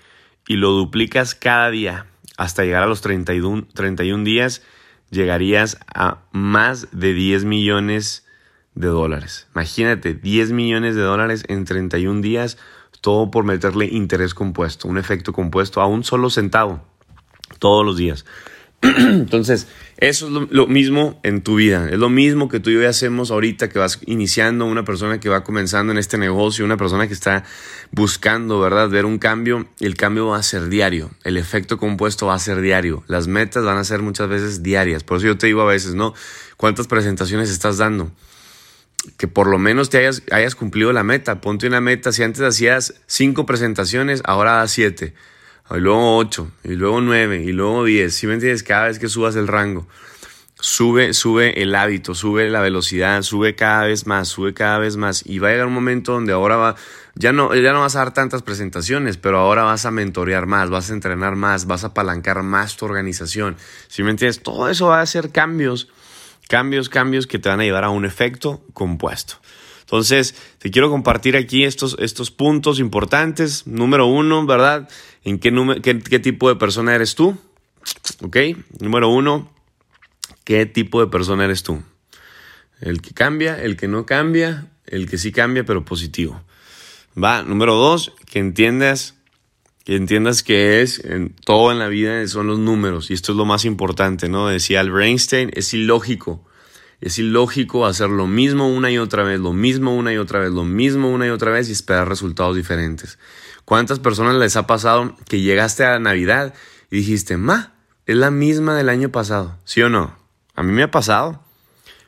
y 0.48 0.56
lo 0.56 0.72
duplicas 0.72 1.36
cada 1.36 1.70
día 1.70 2.06
hasta 2.36 2.64
llegar 2.64 2.82
a 2.82 2.88
los 2.88 3.02
31, 3.02 3.68
31 3.72 4.24
días, 4.24 4.64
llegarías 5.10 5.78
a 5.94 6.22
más 6.32 6.88
de 6.90 7.14
10 7.14 7.44
millones 7.44 8.26
de 8.74 8.88
dólares. 8.88 9.46
Imagínate, 9.54 10.14
10 10.14 10.50
millones 10.50 10.96
de 10.96 11.02
dólares 11.02 11.44
en 11.46 11.66
31 11.66 12.20
días, 12.20 12.58
todo 13.00 13.30
por 13.30 13.44
meterle 13.44 13.86
interés 13.86 14.34
compuesto, 14.34 14.88
un 14.88 14.98
efecto 14.98 15.32
compuesto 15.32 15.80
a 15.80 15.86
un 15.86 16.02
solo 16.02 16.30
centavo 16.30 16.82
todos 17.60 17.86
los 17.86 17.96
días. 17.96 18.24
Entonces, 18.98 19.68
eso 19.96 20.26
es 20.26 20.50
lo, 20.50 20.66
mismo 20.66 21.20
en 21.22 21.42
tu 21.42 21.54
vida. 21.54 21.88
Es 21.88 21.98
lo 21.98 22.08
mismo 22.08 22.48
que 22.48 22.58
tú 22.58 22.70
y 22.70 22.74
yo 22.74 22.88
hacemos 22.88 23.30
ahorita 23.30 23.68
que 23.68 23.78
vas 23.78 24.00
iniciando, 24.06 24.66
una 24.66 24.84
persona 24.84 25.20
que 25.20 25.28
va 25.28 25.44
comenzando 25.44 25.92
en 25.92 25.98
este 25.98 26.18
negocio, 26.18 26.64
una 26.64 26.76
persona 26.76 27.06
que 27.06 27.14
está 27.14 27.44
buscando, 27.92 28.58
¿verdad? 28.58 28.88
Ver 28.88 29.04
un 29.04 29.18
cambio. 29.18 29.68
Y 29.78 29.86
el 29.86 29.94
cambio 29.94 30.26
va 30.26 30.38
a 30.38 30.42
ser 30.42 30.68
diario. 30.68 31.12
El 31.22 31.36
efecto 31.36 31.78
compuesto 31.78 32.26
va 32.26 32.34
a 32.34 32.40
ser 32.40 32.60
diario. 32.60 33.04
Las 33.06 33.28
metas 33.28 33.64
van 33.64 33.78
a 33.78 33.84
ser 33.84 34.02
muchas 34.02 34.28
veces 34.28 34.64
diarias. 34.64 35.04
Por 35.04 35.18
eso 35.18 35.28
yo 35.28 35.38
te 35.38 35.46
digo 35.46 35.62
a 35.62 35.66
veces, 35.66 35.94
¿no? 35.94 36.12
¿Cuántas 36.56 36.88
presentaciones 36.88 37.50
estás 37.50 37.78
dando? 37.78 38.10
que 39.16 39.26
por 39.26 39.48
lo 39.48 39.58
menos 39.58 39.90
te 39.90 39.98
hayas, 39.98 40.22
hayas 40.30 40.54
cumplido 40.54 40.92
la 40.92 41.02
meta. 41.02 41.40
Ponte 41.40 41.66
una 41.66 41.80
meta. 41.80 42.12
Si 42.12 42.22
antes 42.22 42.40
hacías 42.42 42.94
cinco 43.06 43.46
presentaciones, 43.46 44.22
ahora 44.24 44.52
das 44.58 44.70
siete 44.70 45.12
y 45.76 45.80
luego 45.80 46.16
8, 46.16 46.50
y 46.64 46.74
luego 46.74 47.00
9, 47.00 47.42
y 47.42 47.52
luego 47.52 47.84
10. 47.84 48.14
Si 48.14 48.26
me 48.26 48.34
entiendes? 48.34 48.62
Cada 48.62 48.86
vez 48.86 48.98
que 48.98 49.08
subas 49.08 49.36
el 49.36 49.48
rango, 49.48 49.86
sube, 50.62 51.12
sube 51.12 51.60
el 51.62 51.74
hábito, 51.74 52.14
sube 52.14 52.48
la 52.48 52.60
velocidad, 52.60 53.22
sube 53.22 53.54
cada 53.54 53.86
vez 53.86 54.06
más, 54.06 54.28
sube 54.28 54.54
cada 54.54 54.78
vez 54.78 54.96
más. 54.96 55.26
Y 55.26 55.40
va 55.40 55.48
a 55.48 55.50
llegar 55.52 55.66
un 55.66 55.74
momento 55.74 56.12
donde 56.12 56.32
ahora 56.32 56.56
va, 56.56 56.76
ya 57.14 57.32
no, 57.32 57.54
ya 57.54 57.72
no 57.72 57.80
vas 57.80 57.96
a 57.96 58.00
dar 58.00 58.14
tantas 58.14 58.42
presentaciones, 58.42 59.16
pero 59.16 59.38
ahora 59.38 59.64
vas 59.64 59.84
a 59.84 59.90
mentorear 59.90 60.46
más, 60.46 60.70
vas 60.70 60.90
a 60.90 60.94
entrenar 60.94 61.34
más, 61.36 61.66
vas 61.66 61.84
a 61.84 61.88
apalancar 61.88 62.42
más 62.42 62.76
tu 62.76 62.84
organización. 62.84 63.56
Si 63.88 64.02
me 64.02 64.10
entiendes? 64.10 64.42
Todo 64.42 64.68
eso 64.68 64.86
va 64.86 65.00
a 65.00 65.06
ser 65.06 65.30
cambios, 65.30 65.88
cambios, 66.48 66.88
cambios 66.88 67.26
que 67.26 67.40
te 67.40 67.48
van 67.48 67.60
a 67.60 67.64
llevar 67.64 67.84
a 67.84 67.90
un 67.90 68.04
efecto 68.04 68.62
compuesto. 68.72 69.41
Entonces, 69.92 70.34
te 70.56 70.70
quiero 70.70 70.88
compartir 70.88 71.36
aquí 71.36 71.64
estos, 71.64 71.98
estos 72.00 72.30
puntos 72.30 72.80
importantes. 72.80 73.66
Número 73.66 74.06
uno, 74.06 74.46
¿verdad? 74.46 74.88
¿En 75.22 75.38
qué, 75.38 75.52
qué, 75.82 76.18
tipo 76.18 76.48
de 76.48 76.56
persona 76.56 76.94
eres 76.94 77.14
tú? 77.14 77.36
¿Ok? 78.22 78.38
Número 78.80 79.10
uno, 79.10 79.52
¿qué 80.44 80.64
tipo 80.64 80.98
de 81.02 81.08
persona 81.08 81.44
eres 81.44 81.62
tú? 81.62 81.82
El 82.80 83.02
que 83.02 83.12
cambia, 83.12 83.62
el 83.62 83.76
que 83.76 83.86
no 83.86 84.06
cambia, 84.06 84.70
el 84.86 85.10
que 85.10 85.18
sí 85.18 85.30
cambia, 85.30 85.66
pero 85.66 85.84
positivo. 85.84 86.42
Va, 87.22 87.42
número 87.42 87.74
dos, 87.74 88.14
que 88.24 88.38
entiendas, 88.38 89.16
que 89.84 89.96
entiendas 89.96 90.42
que 90.42 90.80
es, 90.80 91.04
en, 91.04 91.34
todo 91.44 91.70
en 91.70 91.78
la 91.78 91.88
vida 91.88 92.26
son 92.28 92.46
los 92.46 92.58
números, 92.58 93.10
y 93.10 93.12
esto 93.12 93.32
es 93.32 93.36
lo 93.36 93.44
más 93.44 93.66
importante, 93.66 94.30
¿no? 94.30 94.48
Decía 94.48 94.80
Albert 94.80 95.04
Einstein, 95.04 95.50
es 95.52 95.74
ilógico 95.74 96.42
es 97.02 97.18
ilógico 97.18 97.84
hacer 97.84 98.10
lo 98.10 98.28
mismo 98.28 98.68
una 98.68 98.92
y 98.92 98.96
otra 98.96 99.24
vez, 99.24 99.40
lo 99.40 99.52
mismo 99.52 99.94
una 99.94 100.12
y 100.12 100.18
otra 100.18 100.38
vez, 100.38 100.52
lo 100.52 100.62
mismo 100.64 101.10
una 101.10 101.26
y 101.26 101.30
otra 101.30 101.50
vez 101.50 101.68
y 101.68 101.72
esperar 101.72 102.08
resultados 102.08 102.54
diferentes. 102.54 103.18
¿Cuántas 103.64 103.98
personas 103.98 104.36
les 104.36 104.54
ha 104.54 104.68
pasado 104.68 105.16
que 105.28 105.40
llegaste 105.40 105.84
a 105.84 105.98
Navidad 105.98 106.54
y 106.92 106.98
dijiste, 106.98 107.36
ma, 107.36 107.74
es 108.06 108.16
la 108.16 108.30
misma 108.30 108.76
del 108.76 108.88
año 108.88 109.08
pasado? 109.08 109.58
¿Sí 109.64 109.82
o 109.82 109.88
no? 109.88 110.16
A 110.54 110.62
mí 110.62 110.70
me 110.70 110.84
ha 110.84 110.92
pasado. 110.92 111.42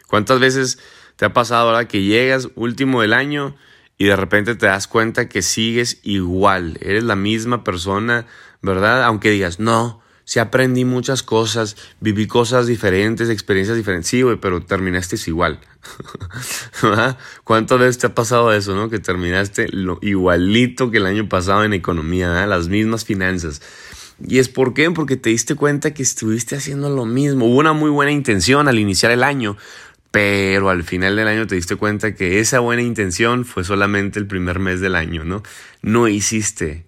¿Cuántas 0.06 0.38
veces 0.38 0.78
te 1.16 1.24
ha 1.24 1.32
pasado 1.32 1.70
ahora 1.70 1.88
que 1.88 2.04
llegas 2.04 2.50
último 2.54 3.00
del 3.00 3.14
año 3.14 3.56
y 3.98 4.04
de 4.04 4.14
repente 4.14 4.54
te 4.54 4.66
das 4.66 4.86
cuenta 4.86 5.28
que 5.28 5.42
sigues 5.42 5.98
igual? 6.04 6.78
Eres 6.80 7.02
la 7.02 7.16
misma 7.16 7.64
persona, 7.64 8.26
¿verdad? 8.62 9.02
Aunque 9.02 9.30
digas, 9.30 9.58
no, 9.58 10.03
sí 10.24 10.40
aprendí 10.40 10.84
muchas 10.84 11.22
cosas, 11.22 11.76
viví 12.00 12.26
cosas 12.26 12.66
diferentes, 12.66 13.28
experiencias 13.28 13.76
diferentes. 13.76 14.08
Sí, 14.08 14.22
güey, 14.22 14.36
pero 14.36 14.62
terminaste 14.62 15.16
igual. 15.26 15.60
¿Cuántas 17.44 17.78
veces 17.78 17.98
te 17.98 18.06
ha 18.06 18.14
pasado 18.14 18.52
eso, 18.52 18.74
no? 18.74 18.88
Que 18.88 18.98
terminaste 18.98 19.68
lo 19.70 19.98
igualito 20.02 20.90
que 20.90 20.98
el 20.98 21.06
año 21.06 21.28
pasado 21.28 21.64
en 21.64 21.74
economía, 21.74 22.46
las 22.46 22.68
mismas 22.68 23.04
finanzas. 23.04 23.60
¿Y 24.26 24.38
es 24.38 24.48
por 24.48 24.74
qué? 24.74 24.90
Porque 24.90 25.16
te 25.16 25.30
diste 25.30 25.54
cuenta 25.54 25.92
que 25.92 26.02
estuviste 26.02 26.56
haciendo 26.56 26.88
lo 26.88 27.04
mismo. 27.04 27.46
Hubo 27.46 27.58
una 27.58 27.72
muy 27.72 27.90
buena 27.90 28.12
intención 28.12 28.68
al 28.68 28.78
iniciar 28.78 29.12
el 29.12 29.22
año, 29.22 29.56
pero 30.10 30.70
al 30.70 30.84
final 30.84 31.16
del 31.16 31.28
año 31.28 31.46
te 31.46 31.56
diste 31.56 31.76
cuenta 31.76 32.14
que 32.14 32.38
esa 32.38 32.60
buena 32.60 32.82
intención 32.82 33.44
fue 33.44 33.64
solamente 33.64 34.18
el 34.18 34.26
primer 34.26 34.60
mes 34.60 34.80
del 34.80 34.94
año, 34.94 35.24
¿no? 35.24 35.42
No 35.82 36.08
hiciste 36.08 36.84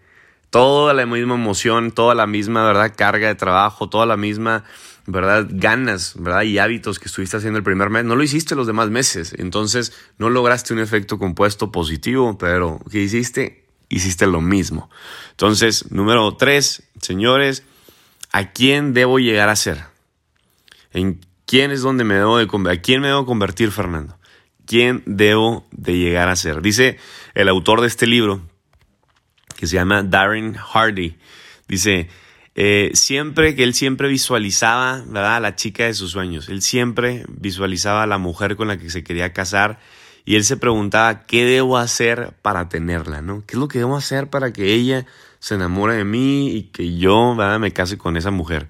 toda 0.51 0.95
la 0.95 1.07
misma 1.07 1.35
emoción, 1.35 1.91
toda 1.91 2.15
la 2.15 2.27
misma, 2.27 2.65
¿verdad? 2.65 2.95
Carga 2.97 3.29
de 3.29 3.35
trabajo, 3.35 3.89
toda 3.89 4.07
la 4.07 4.17
misma, 4.17 4.65
¿verdad? 5.07 5.47
Ganas, 5.51 6.15
¿verdad? 6.19 6.43
Y 6.43 6.59
hábitos 6.59 6.99
que 6.99 7.07
estuviste 7.07 7.37
haciendo 7.37 7.59
el 7.59 7.65
primer 7.65 7.91
mes. 7.91 8.05
No 8.05 8.17
lo 8.17 8.23
hiciste 8.23 8.55
los 8.55 8.67
demás 8.67 8.91
meses. 8.91 9.35
Entonces, 9.39 9.93
no 10.19 10.31
lograste 10.31 10.73
un 10.73 10.81
efecto 10.81 11.19
compuesto 11.19 11.71
positivo, 11.71 12.39
pero 12.39 12.81
¿qué 12.91 13.03
hiciste? 13.03 13.67
Hiciste 13.89 14.27
lo 14.27 14.41
mismo. 14.41 14.91
Entonces, 15.31 15.91
número 15.91 16.37
tres, 16.37 16.83
señores, 17.01 17.63
¿a 18.33 18.53
quién 18.53 18.95
debo 18.95 19.19
llegar 19.19 19.49
a 19.49 19.57
ser? 19.57 19.85
¿En 20.93 21.21
quién 21.47 21.71
es 21.71 21.83
donde 21.83 22.05
me 22.05 22.15
debo 22.15 22.39
de? 22.39 22.49
¿A 22.71 22.81
quién 22.81 23.01
me 23.01 23.09
debo 23.09 23.27
convertir, 23.27 23.71
Fernando? 23.71 24.19
¿Quién 24.67 25.03
debo 25.07 25.67
de 25.71 25.97
llegar 25.97 26.29
a 26.29 26.37
ser? 26.37 26.61
Dice 26.61 26.99
el 27.35 27.49
autor 27.49 27.81
de 27.81 27.87
este 27.87 28.09
libro, 28.09 28.43
que 29.57 29.67
se 29.67 29.75
llama 29.77 30.03
Darren 30.03 30.55
Hardy. 30.55 31.17
Dice, 31.69 32.09
eh, 32.55 32.91
siempre 32.95 33.55
que 33.55 33.65
él 33.65 33.75
siempre 33.75 34.09
visualizaba, 34.09 35.03
¿verdad? 35.07 35.37
A 35.37 35.41
la 35.41 35.57
chica 35.57 35.85
de 35.85 35.95
sus 35.95 36.13
sueños. 36.13 36.49
Él 36.49 36.63
siempre 36.63 37.25
visualizaba 37.29 38.03
a 38.05 38.07
la 38.07 38.19
mujer 38.19 38.57
con 38.57 38.69
la 38.69 38.79
que 38.79 38.91
se 38.91 39.05
quería 39.05 39.33
casar 39.33 39.79
y 40.25 40.37
él 40.37 40.45
se 40.45 40.57
preguntaba, 40.57 41.25
¿qué 41.27 41.45
debo 41.45 41.77
hacer 41.79 42.33
para 42.43 42.69
tenerla, 42.69 43.23
no? 43.23 43.45
¿Qué 43.47 43.55
es 43.55 43.61
lo 43.61 43.69
que 43.69 43.79
debo 43.79 43.97
hacer 43.97 44.29
para 44.29 44.53
que 44.53 44.73
ella 44.73 45.07
se 45.39 45.55
enamore 45.55 45.95
de 45.95 46.05
mí 46.05 46.49
y 46.49 46.63
que 46.65 46.97
yo, 46.97 47.37
¿verdad? 47.37 47.61
Me 47.61 47.73
case 47.73 47.97
con 47.97 48.17
esa 48.17 48.31
mujer. 48.31 48.69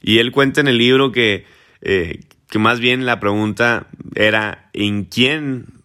Y 0.00 0.18
él 0.18 0.30
cuenta 0.30 0.60
en 0.60 0.68
el 0.68 0.78
libro 0.78 1.10
que, 1.10 1.46
eh, 1.80 2.20
que 2.48 2.58
más 2.58 2.78
bien 2.78 3.06
la 3.06 3.18
pregunta 3.18 3.88
era, 4.14 4.70
¿en 4.72 5.04
quién 5.04 5.77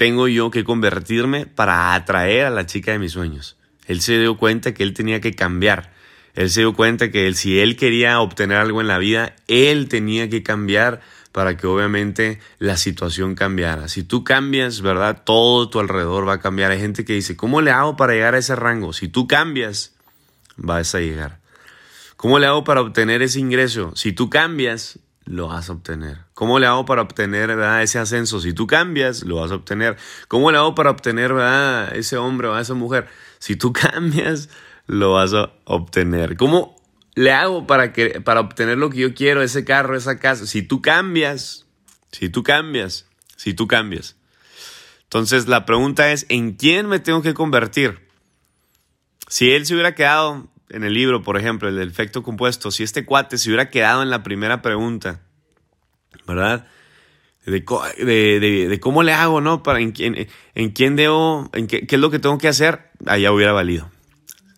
tengo 0.00 0.28
yo 0.28 0.50
que 0.50 0.64
convertirme 0.64 1.44
para 1.44 1.92
atraer 1.92 2.46
a 2.46 2.50
la 2.50 2.64
chica 2.64 2.90
de 2.90 2.98
mis 2.98 3.12
sueños. 3.12 3.58
Él 3.84 4.00
se 4.00 4.18
dio 4.18 4.38
cuenta 4.38 4.72
que 4.72 4.82
él 4.82 4.94
tenía 4.94 5.20
que 5.20 5.34
cambiar. 5.34 5.92
Él 6.32 6.48
se 6.48 6.60
dio 6.60 6.72
cuenta 6.72 7.10
que 7.10 7.26
él, 7.26 7.34
si 7.34 7.60
él 7.60 7.76
quería 7.76 8.18
obtener 8.20 8.56
algo 8.56 8.80
en 8.80 8.88
la 8.88 8.96
vida, 8.96 9.36
él 9.46 9.90
tenía 9.90 10.30
que 10.30 10.42
cambiar 10.42 11.02
para 11.32 11.58
que 11.58 11.66
obviamente 11.66 12.40
la 12.58 12.78
situación 12.78 13.34
cambiara. 13.34 13.88
Si 13.88 14.02
tú 14.02 14.24
cambias, 14.24 14.80
¿verdad? 14.80 15.22
Todo 15.22 15.68
tu 15.68 15.80
alrededor 15.80 16.26
va 16.26 16.32
a 16.32 16.40
cambiar. 16.40 16.70
Hay 16.70 16.80
gente 16.80 17.04
que 17.04 17.12
dice, 17.12 17.36
¿cómo 17.36 17.60
le 17.60 17.70
hago 17.70 17.98
para 17.98 18.14
llegar 18.14 18.34
a 18.34 18.38
ese 18.38 18.56
rango? 18.56 18.94
Si 18.94 19.06
tú 19.06 19.28
cambias, 19.28 19.92
vas 20.56 20.94
a 20.94 21.00
llegar. 21.00 21.40
¿Cómo 22.16 22.38
le 22.38 22.46
hago 22.46 22.64
para 22.64 22.80
obtener 22.80 23.20
ese 23.20 23.38
ingreso? 23.38 23.92
Si 23.94 24.12
tú 24.14 24.30
cambias, 24.30 24.98
lo 25.30 25.46
vas 25.46 25.70
a 25.70 25.74
obtener. 25.74 26.18
¿Cómo 26.34 26.58
le 26.58 26.66
hago 26.66 26.84
para 26.84 27.02
obtener 27.02 27.50
ese 27.80 28.00
ascenso? 28.00 28.40
Si 28.40 28.52
tú 28.52 28.66
cambias, 28.66 29.22
lo 29.22 29.36
vas 29.36 29.52
a 29.52 29.54
obtener. 29.54 29.96
¿Cómo 30.26 30.50
le 30.50 30.58
hago 30.58 30.74
para 30.74 30.90
obtener 30.90 31.32
ese 31.94 32.16
hombre 32.16 32.48
o 32.48 32.58
esa 32.58 32.74
mujer? 32.74 33.06
Si 33.38 33.54
tú 33.54 33.72
cambias, 33.72 34.48
lo 34.86 35.12
vas 35.12 35.32
a 35.32 35.52
obtener. 35.64 36.36
¿Cómo 36.36 36.76
le 37.14 37.30
hago 37.30 37.66
para, 37.68 37.92
que, 37.92 38.20
para 38.20 38.40
obtener 38.40 38.76
lo 38.76 38.90
que 38.90 38.98
yo 38.98 39.14
quiero, 39.14 39.40
ese 39.40 39.64
carro, 39.64 39.96
esa 39.96 40.18
casa? 40.18 40.46
Si 40.46 40.62
tú 40.62 40.82
cambias, 40.82 41.64
si 42.10 42.28
tú 42.28 42.42
cambias, 42.42 43.06
si 43.36 43.54
tú 43.54 43.68
cambias. 43.68 44.16
Entonces 45.04 45.46
la 45.46 45.64
pregunta 45.64 46.10
es, 46.10 46.26
¿en 46.28 46.54
quién 46.54 46.88
me 46.88 46.98
tengo 46.98 47.22
que 47.22 47.34
convertir? 47.34 48.08
Si 49.28 49.52
él 49.52 49.64
se 49.64 49.74
hubiera 49.74 49.94
quedado 49.94 50.48
en 50.70 50.84
el 50.84 50.94
libro, 50.94 51.22
por 51.22 51.36
ejemplo, 51.36 51.68
el 51.68 51.76
del 51.76 51.88
efecto 51.88 52.22
compuesto, 52.22 52.70
si 52.70 52.82
este 52.82 53.04
cuate 53.04 53.38
se 53.38 53.48
hubiera 53.48 53.70
quedado 53.70 54.02
en 54.02 54.10
la 54.10 54.22
primera 54.22 54.62
pregunta, 54.62 55.20
¿verdad? 56.26 56.66
De, 57.44 58.78
cómo 58.80 59.02
le 59.02 59.12
hago, 59.12 59.40
¿no? 59.40 59.62
Para 59.62 59.80
en, 59.80 59.92
en 60.54 60.70
quién 60.70 60.96
debo, 60.96 61.50
en 61.52 61.66
qué, 61.66 61.86
es 61.88 61.98
lo 61.98 62.10
que 62.10 62.18
tengo 62.18 62.38
que 62.38 62.48
hacer, 62.48 62.90
allá 63.06 63.32
hubiera 63.32 63.52
valido. 63.52 63.90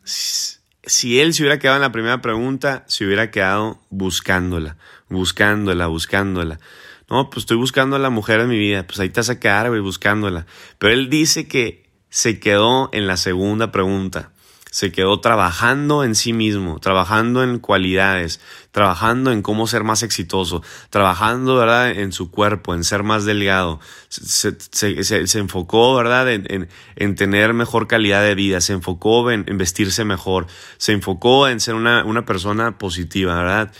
Si, 0.04 1.20
él 1.20 1.32
se 1.32 1.42
hubiera 1.42 1.58
quedado 1.58 1.76
en 1.76 1.82
la 1.82 1.92
primera 1.92 2.20
pregunta, 2.20 2.84
se 2.88 3.06
hubiera 3.06 3.30
quedado 3.30 3.80
buscándola, 3.88 4.76
buscándola, 5.08 5.86
buscándola. 5.86 6.60
No, 7.08 7.30
pues 7.30 7.44
estoy 7.44 7.56
buscando 7.56 7.96
a 7.96 7.98
la 7.98 8.10
mujer 8.10 8.40
de 8.40 8.46
mi 8.46 8.58
vida, 8.58 8.86
pues 8.86 8.98
ahí 9.00 9.08
te 9.08 9.20
vas 9.20 9.30
a 9.30 9.38
quedar, 9.38 9.68
güey, 9.68 9.80
buscándola. 9.80 10.46
Pero 10.78 10.92
él 10.92 11.08
dice 11.08 11.46
que 11.46 11.90
se 12.10 12.40
quedó 12.40 12.90
en 12.92 13.06
la 13.06 13.16
segunda 13.16 13.70
pregunta 13.70 14.32
se 14.72 14.90
quedó 14.90 15.20
trabajando 15.20 16.02
en 16.02 16.14
sí 16.14 16.32
mismo, 16.32 16.80
trabajando 16.80 17.44
en 17.44 17.58
cualidades, 17.58 18.40
trabajando 18.70 19.30
en 19.30 19.42
cómo 19.42 19.66
ser 19.66 19.84
más 19.84 20.02
exitoso, 20.02 20.62
trabajando, 20.88 21.56
¿verdad?, 21.56 21.90
en 21.90 22.10
su 22.10 22.30
cuerpo, 22.30 22.74
en 22.74 22.82
ser 22.82 23.02
más 23.02 23.26
delgado. 23.26 23.80
Se, 24.08 25.38
enfocó, 25.38 25.94
¿verdad?, 25.94 26.32
en, 26.32 26.70
en, 26.96 27.14
tener 27.16 27.52
mejor 27.52 27.86
calidad 27.86 28.22
de 28.22 28.34
vida, 28.34 28.62
se 28.62 28.72
enfocó 28.72 29.30
en, 29.30 29.44
vestirse 29.58 30.06
mejor, 30.06 30.46
se 30.78 30.92
enfocó 30.92 31.48
en 31.48 31.60
ser 31.60 31.74
una, 31.74 32.02
una 32.06 32.24
persona 32.24 32.78
positiva, 32.78 33.36
¿verdad? 33.36 33.72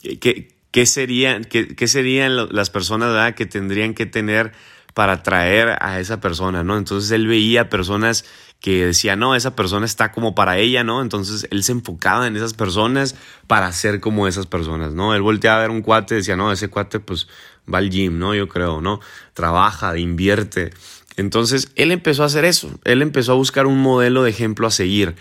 ¿Qué, 0.00 0.48
qué, 0.70 0.86
serían, 0.86 1.44
qué, 1.44 1.76
qué 1.76 1.86
serían 1.86 2.48
las 2.50 2.70
personas, 2.70 3.10
¿verdad?, 3.10 3.34
que 3.34 3.44
tendrían 3.44 3.92
que 3.92 4.06
tener 4.06 4.52
para 4.94 5.12
atraer 5.12 5.76
a 5.80 6.00
esa 6.00 6.20
persona, 6.20 6.64
¿no? 6.64 6.76
Entonces 6.76 7.10
él 7.10 7.26
veía 7.26 7.68
personas 7.68 8.24
que 8.60 8.86
decía, 8.86 9.16
no, 9.16 9.34
esa 9.34 9.56
persona 9.56 9.86
está 9.86 10.12
como 10.12 10.34
para 10.34 10.58
ella, 10.58 10.84
¿no? 10.84 11.00
Entonces 11.00 11.48
él 11.50 11.62
se 11.64 11.72
enfocaba 11.72 12.26
en 12.26 12.36
esas 12.36 12.52
personas 12.52 13.16
para 13.46 13.72
ser 13.72 14.00
como 14.00 14.28
esas 14.28 14.46
personas, 14.46 14.92
¿no? 14.92 15.14
Él 15.14 15.22
volteaba 15.22 15.58
a 15.58 15.60
ver 15.62 15.70
un 15.70 15.80
cuate 15.80 16.14
y 16.14 16.18
decía, 16.18 16.36
no, 16.36 16.52
ese 16.52 16.68
cuate 16.68 17.00
pues 17.00 17.26
va 17.72 17.78
al 17.78 17.88
gym, 17.88 18.18
¿no? 18.18 18.34
Yo 18.34 18.48
creo, 18.48 18.80
¿no? 18.82 19.00
Trabaja, 19.32 19.96
invierte. 19.98 20.72
Entonces 21.16 21.72
él 21.74 21.90
empezó 21.90 22.22
a 22.22 22.26
hacer 22.26 22.44
eso, 22.44 22.70
él 22.84 23.00
empezó 23.02 23.32
a 23.32 23.36
buscar 23.36 23.66
un 23.66 23.80
modelo 23.80 24.22
de 24.22 24.30
ejemplo 24.30 24.66
a 24.66 24.70
seguir 24.70 25.16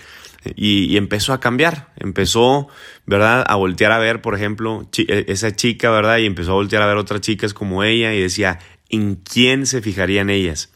y, 0.56 0.98
empezó 0.98 1.34
a 1.34 1.40
cambiar, 1.40 1.94
empezó, 1.98 2.68
¿verdad? 3.06 3.44
A 3.48 3.56
voltear 3.56 3.92
a 3.92 4.00
ver, 4.00 4.22
por 4.22 4.36
ejemplo, 4.36 4.88
e, 4.98 5.26
esa 5.28 5.56
chica, 5.56 5.90
¿verdad? 5.92 6.18
Y 6.18 6.26
empezó 6.26 6.52
a 6.52 6.56
voltear 6.56 6.82
a 6.82 6.88
ver 6.88 6.98
otras 6.98 7.22
chicas 7.22 7.54
como 7.54 7.84
ella 7.84 8.14
y 8.14 8.22
decía, 8.22 8.60
¿en 8.90 9.16
quién 9.16 9.66
se 9.66 9.82
fijarían 9.82 10.30
ellas? 10.30 10.72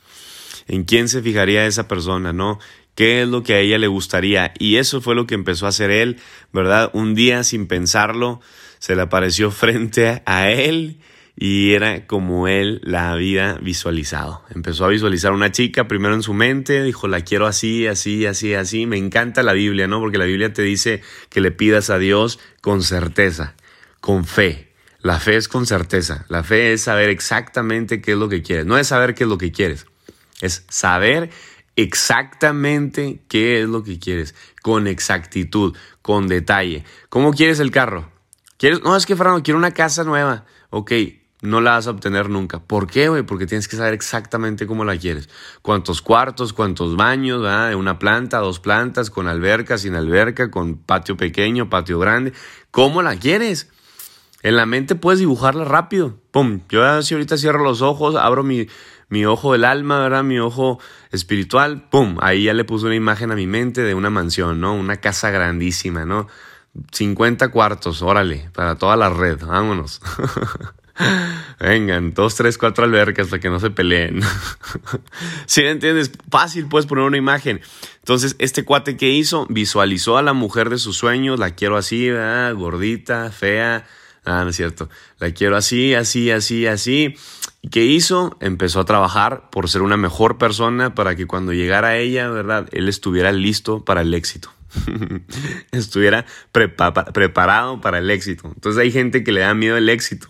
En 0.67 0.83
quién 0.83 1.09
se 1.09 1.21
fijaría 1.21 1.65
esa 1.65 1.87
persona, 1.87 2.33
¿no? 2.33 2.59
¿Qué 2.95 3.23
es 3.23 3.27
lo 3.27 3.41
que 3.41 3.53
a 3.53 3.59
ella 3.59 3.77
le 3.79 3.87
gustaría? 3.87 4.53
Y 4.59 4.75
eso 4.75 5.01
fue 5.01 5.15
lo 5.15 5.25
que 5.25 5.35
empezó 5.35 5.65
a 5.65 5.69
hacer 5.69 5.89
él, 5.89 6.17
¿verdad? 6.51 6.91
Un 6.93 7.15
día 7.15 7.43
sin 7.43 7.67
pensarlo, 7.67 8.39
se 8.79 8.95
le 8.95 9.01
apareció 9.01 9.49
frente 9.51 10.21
a 10.25 10.51
él 10.51 10.99
y 11.35 11.73
era 11.73 12.05
como 12.05 12.47
él 12.47 12.79
la 12.83 13.11
había 13.11 13.55
visualizado. 13.55 14.43
Empezó 14.53 14.85
a 14.85 14.89
visualizar 14.89 15.31
una 15.31 15.51
chica 15.51 15.87
primero 15.87 16.13
en 16.13 16.21
su 16.21 16.33
mente, 16.33 16.83
dijo, 16.83 17.07
la 17.07 17.21
quiero 17.21 17.47
así, 17.47 17.87
así, 17.87 18.25
así, 18.27 18.53
así. 18.53 18.85
Me 18.85 18.97
encanta 18.97 19.41
la 19.41 19.53
Biblia, 19.53 19.87
¿no? 19.87 19.99
Porque 19.99 20.19
la 20.19 20.25
Biblia 20.25 20.53
te 20.53 20.61
dice 20.61 21.01
que 21.29 21.41
le 21.41 21.51
pidas 21.51 21.89
a 21.89 21.97
Dios 21.97 22.39
con 22.61 22.83
certeza, 22.83 23.55
con 23.99 24.25
fe. 24.25 24.73
La 24.99 25.19
fe 25.19 25.35
es 25.35 25.47
con 25.47 25.65
certeza. 25.65 26.25
La 26.29 26.43
fe 26.43 26.73
es 26.73 26.83
saber 26.83 27.09
exactamente 27.09 27.99
qué 27.99 28.11
es 28.11 28.17
lo 28.17 28.29
que 28.29 28.43
quieres. 28.43 28.65
No 28.65 28.77
es 28.77 28.87
saber 28.87 29.15
qué 29.15 29.23
es 29.23 29.29
lo 29.29 29.37
que 29.37 29.51
quieres. 29.51 29.87
Es 30.43 30.65
saber 30.67 31.29
exactamente 31.77 33.21
qué 33.29 33.61
es 33.61 33.69
lo 33.69 33.81
que 33.81 33.97
quieres, 33.97 34.35
con 34.61 34.87
exactitud, 34.87 35.75
con 36.01 36.27
detalle. 36.27 36.83
¿Cómo 37.07 37.31
quieres 37.31 37.61
el 37.61 37.71
carro? 37.71 38.11
¿Quieres? 38.57 38.81
No, 38.83 38.95
es 38.95 39.05
que 39.05 39.15
Fernando, 39.15 39.41
quiero 39.41 39.57
una 39.57 39.71
casa 39.71 40.03
nueva. 40.03 40.45
Ok, 40.69 40.91
no 41.41 41.61
la 41.61 41.71
vas 41.71 41.87
a 41.87 41.91
obtener 41.91 42.29
nunca. 42.29 42.59
¿Por 42.59 42.87
qué, 42.87 43.07
güey? 43.07 43.23
Porque 43.23 43.45
tienes 43.45 43.69
que 43.69 43.77
saber 43.77 43.93
exactamente 43.93 44.67
cómo 44.67 44.83
la 44.83 44.97
quieres. 44.97 45.29
Cuántos 45.61 46.01
cuartos, 46.01 46.51
cuántos 46.51 46.97
baños, 46.97 47.41
¿verdad? 47.41 47.73
Una 47.75 47.97
planta, 47.97 48.39
dos 48.39 48.59
plantas, 48.59 49.09
con 49.09 49.29
alberca, 49.29 49.77
sin 49.77 49.95
alberca, 49.95 50.51
con 50.51 50.75
patio 50.75 51.15
pequeño, 51.15 51.69
patio 51.69 51.99
grande. 51.99 52.33
¿Cómo 52.69 53.01
la 53.01 53.15
quieres? 53.15 53.69
En 54.41 54.57
la 54.57 54.65
mente 54.65 54.95
puedes 54.95 55.19
dibujarla 55.19 55.63
rápido. 55.63 56.17
Pum. 56.31 56.59
Yo 56.67 57.01
si 57.01 57.13
ahorita 57.13 57.37
cierro 57.37 57.63
los 57.63 57.81
ojos, 57.81 58.15
abro 58.15 58.43
mi, 58.43 58.67
mi 59.13 59.27
ojo 59.27 59.51
del 59.53 59.63
alma, 59.63 59.99
¿verdad? 59.99 60.23
Mi 60.23 60.39
ojo 60.39 60.79
espiritual, 61.11 61.87
¡pum! 61.87 62.17
Ahí 62.19 62.45
ya 62.45 62.53
le 62.55 62.65
puse 62.65 62.87
una 62.87 62.95
imagen 62.95 63.31
a 63.31 63.35
mi 63.35 63.45
mente 63.45 63.83
de 63.83 63.93
una 63.93 64.09
mansión, 64.09 64.59
¿no? 64.59 64.73
Una 64.73 64.97
casa 64.97 65.29
grandísima, 65.29 66.03
¿no? 66.03 66.27
50 66.91 67.49
cuartos, 67.49 68.01
órale, 68.01 68.49
para 68.55 68.75
toda 68.75 68.97
la 68.97 69.11
red, 69.11 69.39
vámonos. 69.45 70.01
Vengan, 71.59 72.15
dos, 72.15 72.33
tres, 72.33 72.57
cuatro 72.57 72.85
albercas 72.85 73.27
para 73.27 73.39
que 73.39 73.49
no 73.49 73.59
se 73.59 73.69
peleen. 73.69 74.21
Si 75.45 75.61
me 75.61 75.69
entiendes? 75.69 76.11
Fácil, 76.31 76.65
puedes 76.67 76.87
poner 76.87 77.03
una 77.03 77.17
imagen. 77.17 77.61
Entonces, 77.99 78.35
este 78.39 78.65
cuate 78.65 78.97
que 78.97 79.09
hizo, 79.09 79.45
visualizó 79.47 80.17
a 80.17 80.23
la 80.23 80.33
mujer 80.33 80.71
de 80.71 80.79
sus 80.79 80.97
sueños, 80.97 81.37
la 81.37 81.51
quiero 81.51 81.77
así, 81.77 82.09
gordita, 82.55 83.29
fea. 83.31 83.85
Ah, 84.25 84.43
no 84.43 84.49
es 84.49 84.55
cierto. 84.55 84.89
La 85.19 85.31
quiero 85.31 85.55
así, 85.55 85.93
así, 85.93 86.31
así, 86.31 86.65
así. 86.65 87.15
¿Y 87.63 87.69
qué 87.69 87.85
hizo? 87.85 88.35
Empezó 88.41 88.81
a 88.81 88.85
trabajar 88.85 89.49
por 89.49 89.69
ser 89.69 89.83
una 89.83 89.95
mejor 89.95 90.37
persona 90.37 90.93
para 90.93 91.15
que 91.15 91.25
cuando 91.25 91.53
llegara 91.53 91.87
a 91.87 91.97
ella, 91.97 92.27
¿verdad? 92.27 92.67
Él 92.73 92.89
estuviera 92.89 93.31
listo 93.31 93.85
para 93.85 94.01
el 94.01 94.13
éxito. 94.13 94.51
estuviera 95.71 96.25
preparado 96.51 97.79
para 97.79 97.99
el 97.99 98.11
éxito. 98.11 98.51
Entonces 98.53 98.81
hay 98.81 98.91
gente 98.91 99.23
que 99.23 99.31
le 99.31 99.39
da 99.39 99.53
miedo 99.53 99.77
el 99.77 99.87
éxito. 99.87 100.27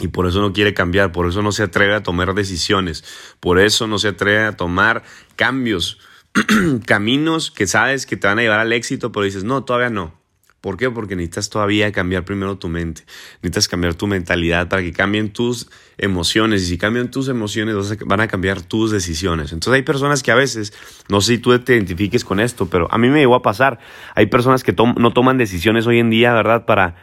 Y 0.00 0.08
por 0.08 0.26
eso 0.26 0.40
no 0.40 0.54
quiere 0.54 0.72
cambiar, 0.72 1.12
por 1.12 1.28
eso 1.28 1.42
no 1.42 1.52
se 1.52 1.62
atreve 1.62 1.94
a 1.94 2.02
tomar 2.02 2.34
decisiones, 2.34 3.04
por 3.38 3.58
eso 3.58 3.86
no 3.86 3.98
se 3.98 4.08
atreve 4.08 4.44
a 4.44 4.56
tomar 4.56 5.02
cambios, 5.36 5.98
caminos 6.86 7.50
que 7.50 7.66
sabes 7.66 8.06
que 8.06 8.16
te 8.16 8.26
van 8.26 8.38
a 8.38 8.42
llevar 8.42 8.60
al 8.60 8.72
éxito, 8.72 9.12
pero 9.12 9.24
dices, 9.24 9.44
no, 9.44 9.64
todavía 9.64 9.90
no. 9.90 10.14
¿Por 10.60 10.76
qué? 10.76 10.90
Porque 10.90 11.14
necesitas 11.14 11.48
todavía 11.48 11.92
cambiar 11.92 12.24
primero 12.24 12.58
tu 12.58 12.68
mente, 12.68 13.02
necesitas 13.42 13.68
cambiar 13.68 13.94
tu 13.94 14.06
mentalidad 14.06 14.68
para 14.68 14.82
que 14.82 14.92
cambien 14.92 15.32
tus 15.32 15.68
emociones 15.96 16.62
y 16.62 16.66
si 16.66 16.78
cambian 16.78 17.10
tus 17.10 17.28
emociones 17.28 17.96
van 18.04 18.20
a 18.20 18.26
cambiar 18.26 18.62
tus 18.62 18.90
decisiones. 18.90 19.52
Entonces 19.52 19.74
hay 19.74 19.82
personas 19.82 20.22
que 20.22 20.32
a 20.32 20.34
veces, 20.34 20.72
no 21.08 21.20
sé 21.20 21.34
si 21.34 21.38
tú 21.38 21.56
te 21.60 21.74
identifiques 21.74 22.24
con 22.24 22.40
esto, 22.40 22.66
pero 22.68 22.88
a 22.90 22.98
mí 22.98 23.08
me 23.08 23.20
llegó 23.20 23.36
a 23.36 23.42
pasar, 23.42 23.78
hay 24.14 24.26
personas 24.26 24.64
que 24.64 24.74
no 24.74 25.12
toman 25.12 25.38
decisiones 25.38 25.86
hoy 25.86 26.00
en 26.00 26.10
día, 26.10 26.32
¿verdad? 26.32 26.66
Para 26.66 26.96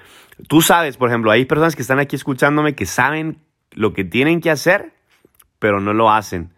Tú 0.48 0.62
sabes, 0.62 0.98
por 0.98 1.10
ejemplo, 1.10 1.32
hay 1.32 1.46
personas 1.46 1.76
que 1.76 1.82
están 1.82 2.00
aquí 2.00 2.16
escuchándome 2.16 2.76
que 2.76 2.86
saben 2.86 3.40
lo 3.72 3.94
que 3.94 4.04
tienen 4.04 4.42
que 4.42 4.50
hacer, 4.50 4.94
pero 5.60 5.80
no 5.80 5.94
lo 5.94 6.12
hacen. 6.12 6.54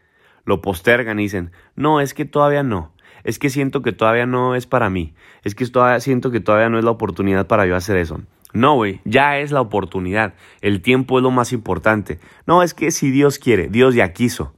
Lo 0.45 0.61
postergan 0.61 1.19
y 1.19 1.23
dicen, 1.23 1.51
no, 1.75 1.99
es 1.99 2.13
que 2.13 2.25
todavía 2.25 2.63
no. 2.63 2.93
Es 3.25 3.37
que 3.37 3.49
siento 3.49 3.81
que 3.81 3.91
todavía 3.91 4.25
no 4.25 4.55
es 4.55 4.65
para 4.65 4.89
mí. 4.89 5.13
Es 5.43 5.53
que 5.53 5.65
todavía 5.67 5.99
siento 5.99 6.31
que 6.31 6.39
todavía 6.39 6.69
no 6.69 6.79
es 6.79 6.85
la 6.85 6.91
oportunidad 6.91 7.47
para 7.47 7.65
yo 7.65 7.75
hacer 7.75 7.97
eso. 7.97 8.21
No, 8.53 8.75
güey, 8.75 9.01
ya 9.03 9.39
es 9.39 9.51
la 9.51 9.59
oportunidad. 9.59 10.35
El 10.61 10.81
tiempo 10.81 11.17
es 11.17 11.23
lo 11.23 11.31
más 11.31 11.51
importante. 11.51 12.19
No, 12.47 12.63
es 12.63 12.73
que 12.73 12.91
si 12.91 13.11
Dios 13.11 13.37
quiere, 13.37 13.67
Dios 13.67 13.93
ya 13.93 14.13
quiso. 14.13 14.53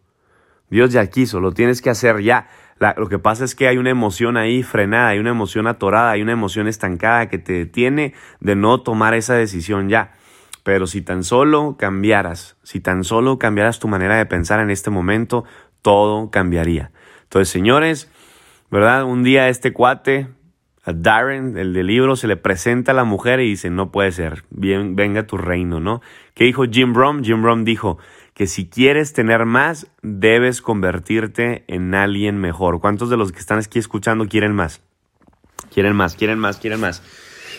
Dios 0.69 0.91
ya 0.91 1.07
quiso, 1.07 1.39
lo 1.39 1.53
tienes 1.53 1.81
que 1.81 1.89
hacer 1.89 2.21
ya 2.21 2.47
lo 2.97 3.09
que 3.09 3.17
pasa 3.17 3.43
es 3.43 3.55
que 3.55 3.67
hay 3.67 3.77
una 3.77 3.89
emoción 3.89 4.37
ahí 4.37 4.61
frenada, 4.61 5.09
hay 5.09 5.19
una 5.19 5.31
emoción 5.31 5.67
atorada, 5.67 6.11
hay 6.11 6.21
una 6.21 6.33
emoción 6.33 6.67
estancada 6.67 7.27
que 7.27 7.39
te 7.39 7.53
detiene 7.53 8.13
de 8.39 8.55
no 8.55 8.81
tomar 8.81 9.13
esa 9.13 9.33
decisión 9.33 9.89
ya. 9.89 10.13
Pero 10.63 10.85
si 10.85 11.01
tan 11.01 11.23
solo 11.23 11.75
cambiaras, 11.79 12.57
si 12.63 12.79
tan 12.79 13.03
solo 13.03 13.39
cambiaras 13.39 13.79
tu 13.79 13.87
manera 13.87 14.17
de 14.17 14.25
pensar 14.25 14.59
en 14.59 14.69
este 14.69 14.89
momento, 14.89 15.43
todo 15.81 16.29
cambiaría. 16.29 16.91
Entonces, 17.23 17.49
señores, 17.49 18.11
¿verdad? 18.69 19.05
Un 19.05 19.23
día 19.23 19.49
este 19.49 19.73
cuate, 19.73 20.27
a 20.83 20.93
Darren, 20.93 21.57
el 21.57 21.73
del 21.73 21.87
libro, 21.87 22.15
se 22.15 22.27
le 22.27 22.37
presenta 22.37 22.91
a 22.91 22.95
la 22.95 23.03
mujer 23.03 23.39
y 23.39 23.49
dice, 23.49 23.69
no 23.69 23.91
puede 23.91 24.11
ser, 24.11 24.43
bien, 24.49 24.95
venga 24.95 25.27
tu 25.27 25.37
reino, 25.37 25.79
¿no? 25.79 26.01
¿Qué 26.33 26.45
dijo 26.45 26.63
Jim 26.65 26.93
Brom? 26.93 27.23
Jim 27.23 27.41
Brom 27.41 27.65
dijo, 27.65 27.97
que 28.33 28.45
si 28.45 28.69
quieres 28.69 29.13
tener 29.13 29.45
más, 29.45 29.87
debes 30.03 30.61
convertirte 30.61 31.65
en 31.67 31.95
alguien 31.95 32.37
mejor. 32.37 32.79
¿Cuántos 32.79 33.09
de 33.09 33.17
los 33.17 33.31
que 33.31 33.39
están 33.39 33.57
aquí 33.57 33.79
escuchando 33.79 34.27
quieren 34.27 34.53
más? 34.53 34.81
Quieren 35.73 35.95
más, 35.95 36.15
quieren 36.15 36.37
más, 36.37 36.57
quieren 36.57 36.79
más. 36.79 37.01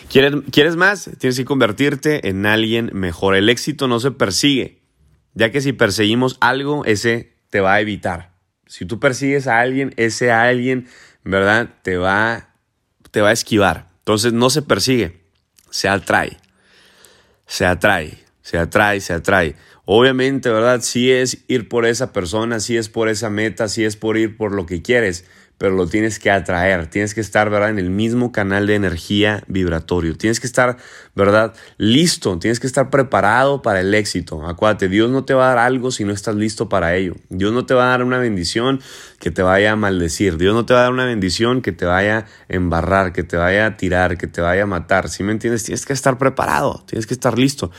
¿Quieres, 0.09 0.33
¿Quieres 0.51 0.77
más? 0.77 1.11
Tienes 1.19 1.37
que 1.37 1.43
convertirte 1.43 2.29
en 2.29 2.45
alguien 2.45 2.91
mejor. 2.93 3.35
El 3.35 3.49
éxito 3.49 3.89
no 3.89 3.99
se 3.99 4.11
persigue, 4.11 4.79
ya 5.33 5.51
que 5.51 5.59
si 5.61 5.73
perseguimos 5.73 6.37
algo, 6.39 6.85
ese 6.85 7.33
te 7.49 7.59
va 7.59 7.73
a 7.73 7.81
evitar. 7.81 8.38
Si 8.69 8.85
tú 8.85 8.99
persigues 8.99 9.47
a 9.47 9.59
alguien, 9.59 9.95
ese 9.97 10.31
alguien, 10.31 10.87
¿verdad? 11.23 11.69
Te 11.81 11.97
va, 11.97 12.49
te 13.09 13.19
va 13.19 13.29
a 13.29 13.31
esquivar. 13.31 13.87
Entonces 13.97 14.31
no 14.31 14.51
se 14.51 14.61
persigue, 14.61 15.23
se 15.71 15.89
atrae. 15.89 16.37
Se 17.47 17.65
atrae, 17.65 18.19
se 18.43 18.59
atrae, 18.59 19.01
se 19.01 19.13
atrae. 19.13 19.55
Obviamente, 19.85 20.51
¿verdad? 20.51 20.81
Sí 20.81 21.11
es 21.11 21.45
ir 21.47 21.67
por 21.67 21.87
esa 21.87 22.13
persona, 22.13 22.59
sí 22.59 22.77
es 22.77 22.89
por 22.89 23.09
esa 23.09 23.31
meta, 23.31 23.67
sí 23.69 23.83
es 23.85 23.95
por 23.95 24.17
ir 24.17 24.37
por 24.37 24.53
lo 24.53 24.67
que 24.67 24.83
quieres, 24.83 25.25
pero 25.59 25.75
lo 25.75 25.87
tienes 25.87 26.19
que 26.19 26.31
atraer, 26.31 26.87
tienes 26.87 27.13
que 27.13 27.19
estar, 27.19 27.49
¿verdad? 27.49 27.69
En 27.69 27.79
el 27.79 27.89
mismo 27.89 28.31
canal 28.31 28.65
de 28.65 28.75
energía 28.75 29.43
vibratorio, 29.47 30.15
tienes 30.15 30.39
que 30.39 30.47
estar, 30.47 30.77
¿verdad? 31.15 31.53
Listo, 31.77 32.39
tienes 32.39 32.61
que 32.61 32.65
estar 32.65 32.89
preparado 32.89 33.61
para 33.61 33.81
el 33.81 33.93
éxito. 33.93 34.47
Acuérdate, 34.47 34.87
Dios 34.87 35.11
no 35.11 35.25
te 35.25 35.33
va 35.33 35.51
a 35.51 35.55
dar 35.55 35.57
algo 35.57 35.91
si 35.91 36.05
no 36.05 36.13
estás 36.13 36.35
listo 36.35 36.69
para 36.69 36.95
ello. 36.95 37.15
Dios 37.27 37.51
no 37.51 37.65
te 37.65 37.73
va 37.73 37.87
a 37.87 37.89
dar 37.89 38.03
una 38.03 38.19
bendición 38.19 38.79
que 39.19 39.31
te 39.31 39.41
vaya 39.41 39.73
a 39.73 39.75
maldecir. 39.75 40.37
Dios 40.37 40.55
no 40.55 40.65
te 40.65 40.73
va 40.73 40.79
a 40.79 40.83
dar 40.83 40.93
una 40.93 41.03
bendición 41.03 41.61
que 41.61 41.73
te 41.73 41.85
vaya 41.85 42.19
a 42.19 42.25
embarrar, 42.47 43.11
que 43.11 43.23
te 43.23 43.35
vaya 43.35 43.65
a 43.65 43.75
tirar, 43.75 44.17
que 44.17 44.27
te 44.27 44.39
vaya 44.39 44.63
a 44.63 44.65
matar. 44.65 45.09
¿Sí 45.09 45.23
me 45.23 45.33
entiendes? 45.33 45.65
Tienes 45.65 45.85
que 45.85 45.91
estar 45.91 46.17
preparado, 46.17 46.85
tienes 46.87 47.05
que 47.05 47.13
estar 47.13 47.37
listo. 47.37 47.69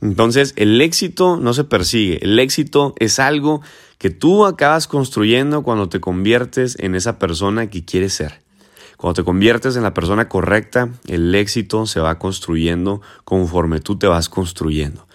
Entonces, 0.00 0.52
el 0.54 0.80
éxito 0.80 1.36
no 1.36 1.54
se 1.54 1.64
persigue, 1.64 2.20
el 2.22 2.38
éxito 2.38 2.94
es 3.00 3.18
algo 3.18 3.62
que 3.98 4.10
tú 4.10 4.44
acabas 4.44 4.86
construyendo 4.86 5.62
cuando 5.62 5.88
te 5.88 6.00
conviertes 6.00 6.76
en 6.78 6.94
esa 6.94 7.18
persona 7.18 7.68
que 7.68 7.84
quieres 7.84 8.14
ser. 8.14 8.40
Cuando 8.96 9.22
te 9.22 9.24
conviertes 9.24 9.76
en 9.76 9.82
la 9.82 9.94
persona 9.94 10.28
correcta, 10.28 10.88
el 11.06 11.34
éxito 11.34 11.86
se 11.86 12.00
va 12.00 12.18
construyendo 12.18 13.02
conforme 13.24 13.80
tú 13.80 13.98
te 13.98 14.06
vas 14.06 14.28
construyendo. 14.28 15.06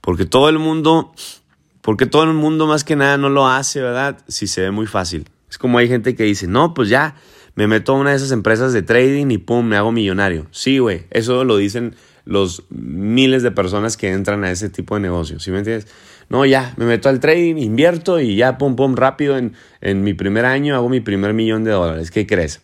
Porque 0.00 0.26
todo 0.26 0.48
el 0.50 0.58
mundo, 0.58 1.12
porque 1.80 2.06
todo 2.06 2.24
el 2.24 2.34
mundo 2.34 2.66
más 2.66 2.84
que 2.84 2.96
nada 2.96 3.16
no 3.16 3.30
lo 3.30 3.46
hace, 3.46 3.80
¿verdad? 3.80 4.18
Si 4.28 4.46
se 4.46 4.60
ve 4.60 4.70
muy 4.70 4.86
fácil. 4.86 5.28
Es 5.48 5.56
como 5.56 5.78
hay 5.78 5.88
gente 5.88 6.14
que 6.14 6.24
dice, 6.24 6.46
no, 6.46 6.74
pues 6.74 6.90
ya, 6.90 7.16
me 7.54 7.66
meto 7.66 7.92
a 7.92 7.96
una 7.96 8.10
de 8.10 8.16
esas 8.16 8.32
empresas 8.32 8.72
de 8.72 8.82
trading 8.82 9.30
y 9.30 9.38
pum, 9.38 9.66
me 9.66 9.76
hago 9.76 9.92
millonario. 9.92 10.46
Sí, 10.50 10.78
güey, 10.78 11.06
eso 11.10 11.44
lo 11.44 11.56
dicen 11.56 11.94
los 12.24 12.64
miles 12.70 13.42
de 13.42 13.50
personas 13.50 13.96
que 13.96 14.10
entran 14.10 14.44
a 14.44 14.50
ese 14.50 14.68
tipo 14.68 14.94
de 14.94 15.00
negocio. 15.00 15.40
¿Sí 15.40 15.50
me 15.50 15.58
entiendes? 15.58 15.88
No, 16.28 16.46
ya, 16.46 16.74
me 16.76 16.86
meto 16.86 17.08
al 17.08 17.20
trading, 17.20 17.56
invierto 17.56 18.20
y 18.20 18.36
ya, 18.36 18.56
pum, 18.56 18.76
pum, 18.76 18.96
rápido, 18.96 19.36
en, 19.36 19.52
en 19.80 20.02
mi 20.02 20.14
primer 20.14 20.46
año 20.46 20.74
hago 20.74 20.88
mi 20.88 21.00
primer 21.00 21.34
millón 21.34 21.64
de 21.64 21.72
dólares. 21.72 22.10
¿Qué 22.10 22.26
crees? 22.26 22.62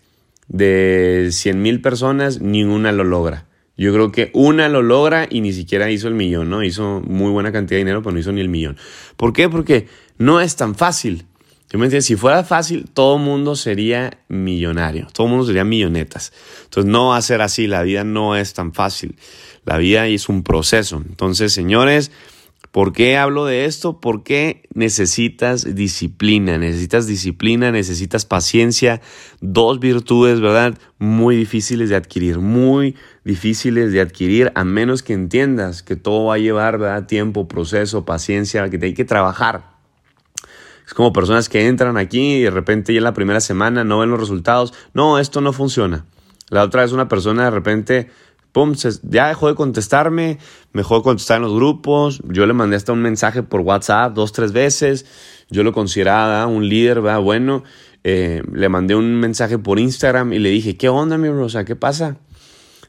De 0.49 1.29
100 1.31 1.61
mil 1.61 1.81
personas, 1.83 2.41
ni 2.41 2.65
una 2.65 2.93
lo 2.93 3.05
logra. 3.05 3.47
Yo 3.77 3.95
creo 3.95 4.13
que 4.13 4.31
una 4.35 4.69
lo 4.69 4.83
logra 4.83 5.27
y 5.31 5.41
ni 5.41 5.55
siquiera 5.55 5.91
hizo 5.91 6.09
el 6.09 6.15
millón, 6.15 6.51
¿no? 6.51 6.63
Hizo 6.63 7.01
muy 7.01 7.31
buena 7.31 7.51
cantidad 7.51 7.77
de 7.77 7.85
dinero, 7.85 8.03
pero 8.03 8.13
no 8.13 8.19
hizo 8.19 8.31
ni 8.31 8.43
el 8.43 8.51
millón. 8.51 8.77
¿Por 9.17 9.33
qué? 9.33 9.49
Porque 9.49 9.89
no 10.19 10.41
es 10.41 10.57
tan 10.57 10.75
fácil. 10.75 11.25
¿Sí 11.71 11.77
me 11.77 11.85
entiendes? 11.85 12.05
Si 12.05 12.17
fuera 12.17 12.43
fácil, 12.43 12.91
todo 12.93 13.17
el 13.17 13.23
mundo 13.23 13.55
sería 13.55 14.19
millonario, 14.29 15.07
todo 15.13 15.29
el 15.29 15.31
mundo 15.31 15.47
sería 15.47 15.65
millonetas. 15.65 16.33
Entonces 16.65 16.91
no 16.91 17.11
va 17.11 17.17
a 17.17 17.23
ser 17.23 17.41
así, 17.43 17.69
la 17.69 17.83
vida 17.83 18.03
no 18.03 18.35
es 18.35 18.55
tan 18.55 18.75
fácil. 18.75 19.17
La 19.65 19.79
vida 19.79 20.07
es 20.07 20.29
un 20.29 20.43
proceso. 20.43 21.03
Entonces, 21.07 21.53
señores, 21.53 22.11
¿Por 22.71 22.93
qué 22.93 23.17
hablo 23.17 23.47
de 23.47 23.65
esto? 23.65 24.01
Porque 24.01 24.63
necesitas 24.75 25.75
disciplina, 25.75 26.57
necesitas 26.57 27.09
disciplina, 27.09 27.73
necesitas 27.73 28.25
paciencia, 28.25 29.01
dos 29.41 29.81
virtudes, 29.81 30.41
¿verdad? 30.41 30.79
Muy 30.99 31.35
difíciles 31.35 31.89
de 31.89 31.97
adquirir, 31.97 32.39
muy 32.39 32.95
difíciles 33.25 33.91
de 33.91 34.01
adquirir, 34.01 34.53
a 34.55 34.63
menos 34.63 35.03
que 35.03 35.15
entiendas 35.15 35.83
que 35.83 35.97
todo 35.97 36.27
va 36.27 36.35
a 36.35 36.39
llevar, 36.39 36.79
¿verdad? 36.79 37.07
Tiempo, 37.07 37.49
proceso, 37.49 38.05
paciencia, 38.05 38.71
que 38.71 38.79
te 38.79 38.87
hay 38.87 38.95
que 38.95 39.05
trabajar. 39.05 39.71
Es 40.87 40.95
como 40.95 41.13
personas 41.13 41.49
que 41.49 41.67
entran 41.67 41.97
aquí 41.97 42.35
y 42.35 42.43
de 42.43 42.51
repente 42.51 42.93
ya 42.93 42.99
en 42.99 43.05
la 43.05 43.15
primera 43.15 43.41
semana 43.41 43.83
no 43.83 43.99
ven 43.99 44.11
los 44.11 44.21
resultados. 44.21 44.75
No, 44.95 45.19
esto 45.19 45.41
no 45.41 45.53
funciona. 45.53 46.05
La 46.51 46.63
otra 46.63 46.85
es 46.85 46.93
una 46.93 47.09
persona 47.09 47.45
de 47.45 47.51
repente 47.51 48.11
pum, 48.53 48.75
ya 49.03 49.29
dejó 49.29 49.49
de 49.49 49.55
contestarme, 49.55 50.39
me 50.73 50.81
dejó 50.81 50.97
de 50.97 51.03
contestar 51.03 51.39
en 51.39 51.45
los 51.45 51.55
grupos, 51.55 52.21
yo 52.29 52.47
le 52.47 52.53
mandé 52.53 52.77
hasta 52.77 52.93
un 52.93 53.03
mensaje 53.03 53.43
por 53.43 53.61
WhatsApp 53.61 54.15
dos, 54.15 54.33
tres 54.33 54.53
veces, 54.53 55.07
yo 55.51 55.63
lo 55.63 55.73
consideraba 55.73 56.47
un 56.47 56.69
líder, 56.69 57.01
¿verdad? 57.01 57.21
bueno, 57.21 57.65
eh, 58.03 58.43
le 58.53 58.69
mandé 58.69 58.95
un 58.95 59.17
mensaje 59.17 59.59
por 59.59 59.79
Instagram 59.79 60.33
y 60.33 60.39
le 60.39 60.51
dije, 60.51 60.77
¿qué 60.77 60.89
onda, 60.89 61.19
mi 61.19 61.29
bro? 61.29 61.45
O 61.45 61.49
sea, 61.49 61.65
¿qué 61.65 61.77
pasa? 61.77 62.17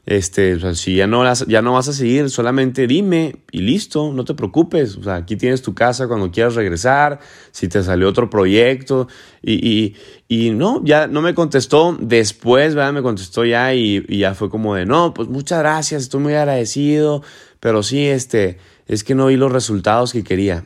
Este, 0.04 0.74
si 0.74 0.96
ya 0.96 1.06
no, 1.06 1.22
ya 1.46 1.62
no 1.62 1.74
vas 1.74 1.86
a 1.86 1.92
seguir, 1.92 2.28
solamente 2.28 2.88
dime 2.88 3.36
y 3.52 3.60
listo, 3.60 4.12
no 4.12 4.24
te 4.24 4.34
preocupes. 4.34 4.98
Aquí 5.06 5.36
tienes 5.36 5.62
tu 5.62 5.74
casa 5.74 6.08
cuando 6.08 6.32
quieras 6.32 6.56
regresar, 6.56 7.20
si 7.52 7.68
te 7.68 7.82
salió 7.84 8.08
otro 8.08 8.28
proyecto. 8.28 9.06
Y, 9.42 9.68
y, 9.68 9.96
y 10.28 10.50
no, 10.50 10.82
ya 10.84 11.06
no 11.06 11.22
me 11.22 11.34
contestó. 11.34 11.96
Después, 12.00 12.74
¿verdad? 12.74 12.92
Me 12.92 13.02
contestó 13.02 13.44
ya 13.44 13.74
y, 13.74 14.04
y, 14.08 14.18
ya 14.18 14.34
fue 14.34 14.50
como 14.50 14.74
de, 14.74 14.86
no, 14.86 15.14
pues 15.14 15.28
muchas 15.28 15.60
gracias, 15.60 16.02
estoy 16.02 16.20
muy 16.20 16.34
agradecido, 16.34 17.22
pero 17.60 17.84
sí, 17.84 18.06
este, 18.06 18.58
es 18.88 19.04
que 19.04 19.14
no 19.14 19.26
vi 19.26 19.36
los 19.36 19.52
resultados 19.52 20.12
que 20.12 20.24
quería. 20.24 20.64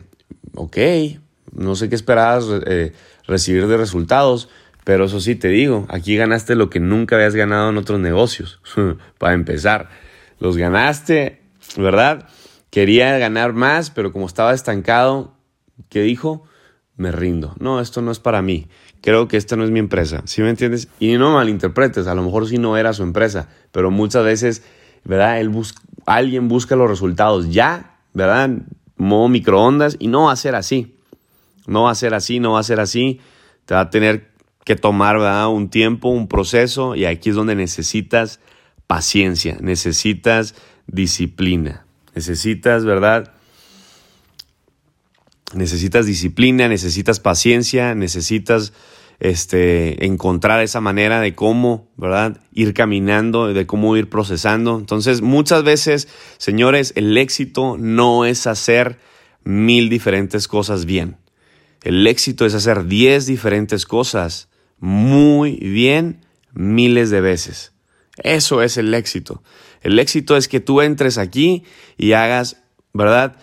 Ok, 0.55 0.77
no 1.51 1.75
sé 1.75 1.89
qué 1.89 1.95
esperabas 1.95 2.45
eh, 2.65 2.93
recibir 3.27 3.67
de 3.67 3.77
resultados 3.77 4.49
pero 4.87 5.03
eso 5.03 5.19
sí 5.19 5.35
te 5.35 5.49
digo, 5.49 5.85
aquí 5.89 6.15
ganaste 6.15 6.55
lo 6.55 6.69
que 6.69 6.79
nunca 6.79 7.17
habías 7.17 7.35
ganado 7.35 7.71
en 7.71 7.77
otros 7.77 7.99
negocios. 7.99 8.61
Para 9.17 9.33
empezar, 9.33 9.89
los 10.39 10.55
ganaste, 10.55 11.41
¿verdad? 11.75 12.29
quería 12.69 13.17
ganar 13.17 13.51
más, 13.51 13.89
pero 13.89 14.13
como 14.13 14.25
estaba 14.25 14.53
estancado, 14.53 15.33
¿qué 15.89 16.03
dijo? 16.03 16.45
Me 16.95 17.11
rindo. 17.11 17.53
No, 17.59 17.81
esto 17.81 18.01
no 18.01 18.11
es 18.11 18.19
para 18.19 18.41
mí. 18.41 18.69
Creo 19.01 19.27
que 19.27 19.35
esta 19.35 19.57
no 19.57 19.65
es 19.65 19.71
mi 19.71 19.79
empresa. 19.79 20.21
¿Sí 20.23 20.41
me 20.41 20.51
entiendes? 20.51 20.87
Y 21.01 21.17
no 21.17 21.33
malinterpretes, 21.33 22.07
a 22.07 22.15
lo 22.15 22.23
mejor 22.23 22.47
sí 22.47 22.57
no 22.57 22.77
era 22.77 22.93
su 22.93 23.03
empresa, 23.03 23.49
pero 23.73 23.91
muchas 23.91 24.23
veces, 24.23 24.63
¿verdad? 25.03 25.41
Él 25.41 25.51
alguien 26.05 26.47
busca 26.47 26.77
los 26.77 26.89
resultados 26.89 27.49
ya, 27.49 27.97
¿verdad? 28.13 28.51
Modo 28.95 29.27
microondas 29.27 29.97
y 29.99 30.07
no 30.07 30.27
va 30.27 30.31
a 30.31 30.37
ser 30.37 30.55
así. 30.55 30.95
No 31.65 31.83
va 31.83 31.91
a 31.91 31.95
ser 31.95 32.13
así, 32.13 32.39
no 32.39 32.53
va 32.53 32.61
a 32.61 32.63
ser 32.63 32.79
así. 32.79 33.19
Te 33.65 33.73
va 33.73 33.81
a 33.81 33.89
tener 33.89 34.36
que 34.67 34.75
tomar 34.75 35.15
un 35.47 35.69
tiempo, 35.69 36.09
un 36.09 36.27
proceso 36.27 36.93
y 36.93 37.05
aquí 37.05 37.29
es 37.29 37.37
donde 37.37 37.55
necesitas 37.55 38.41
paciencia, 38.85 39.55
necesitas 39.61 40.55
disciplina, 40.87 41.85
necesitas, 42.13 42.83
¿verdad? 42.83 43.31
Necesitas 45.53 46.05
disciplina, 46.05 46.67
necesitas 46.67 47.21
paciencia, 47.21 47.95
necesitas 47.95 48.73
este, 49.21 50.05
encontrar 50.05 50.61
esa 50.61 50.81
manera 50.81 51.21
de 51.21 51.33
cómo, 51.33 51.87
¿verdad? 51.95 52.41
Ir 52.51 52.73
caminando, 52.73 53.53
de 53.53 53.65
cómo 53.65 53.95
ir 53.95 54.09
procesando. 54.09 54.77
Entonces, 54.77 55.21
muchas 55.21 55.63
veces, 55.63 56.09
señores, 56.39 56.91
el 56.97 57.17
éxito 57.17 57.77
no 57.79 58.25
es 58.25 58.47
hacer 58.47 58.99
mil 59.45 59.87
diferentes 59.87 60.49
cosas 60.49 60.83
bien. 60.83 61.15
El 61.83 62.05
éxito 62.05 62.45
es 62.45 62.53
hacer 62.53 62.83
diez 62.87 63.27
diferentes 63.27 63.85
cosas 63.85 64.49
muy 64.79 65.55
bien 65.55 66.25
miles 66.53 67.09
de 67.09 67.21
veces. 67.21 67.73
Eso 68.23 68.61
es 68.61 68.77
el 68.77 68.93
éxito. 68.93 69.43
El 69.81 69.99
éxito 69.99 70.37
es 70.37 70.47
que 70.47 70.59
tú 70.59 70.81
entres 70.81 71.17
aquí 71.17 71.63
y 71.97 72.13
hagas, 72.13 72.63
¿verdad? 72.93 73.37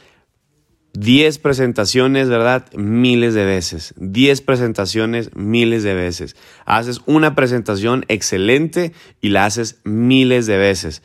10 0.95 1.39
presentaciones, 1.39 2.29
¿verdad? 2.29 2.67
Miles 2.75 3.35
de 3.35 3.45
veces. 3.45 3.95
10 3.97 4.41
presentaciones 4.43 5.31
miles 5.35 5.83
de 5.83 5.95
veces. 5.95 6.37
Haces 6.67 7.01
una 7.07 7.35
presentación 7.35 8.05
excelente 8.09 8.93
y 9.21 9.31
la 9.31 9.45
haces 9.45 9.81
miles 9.85 10.47
de 10.47 10.57
veces. 10.57 11.03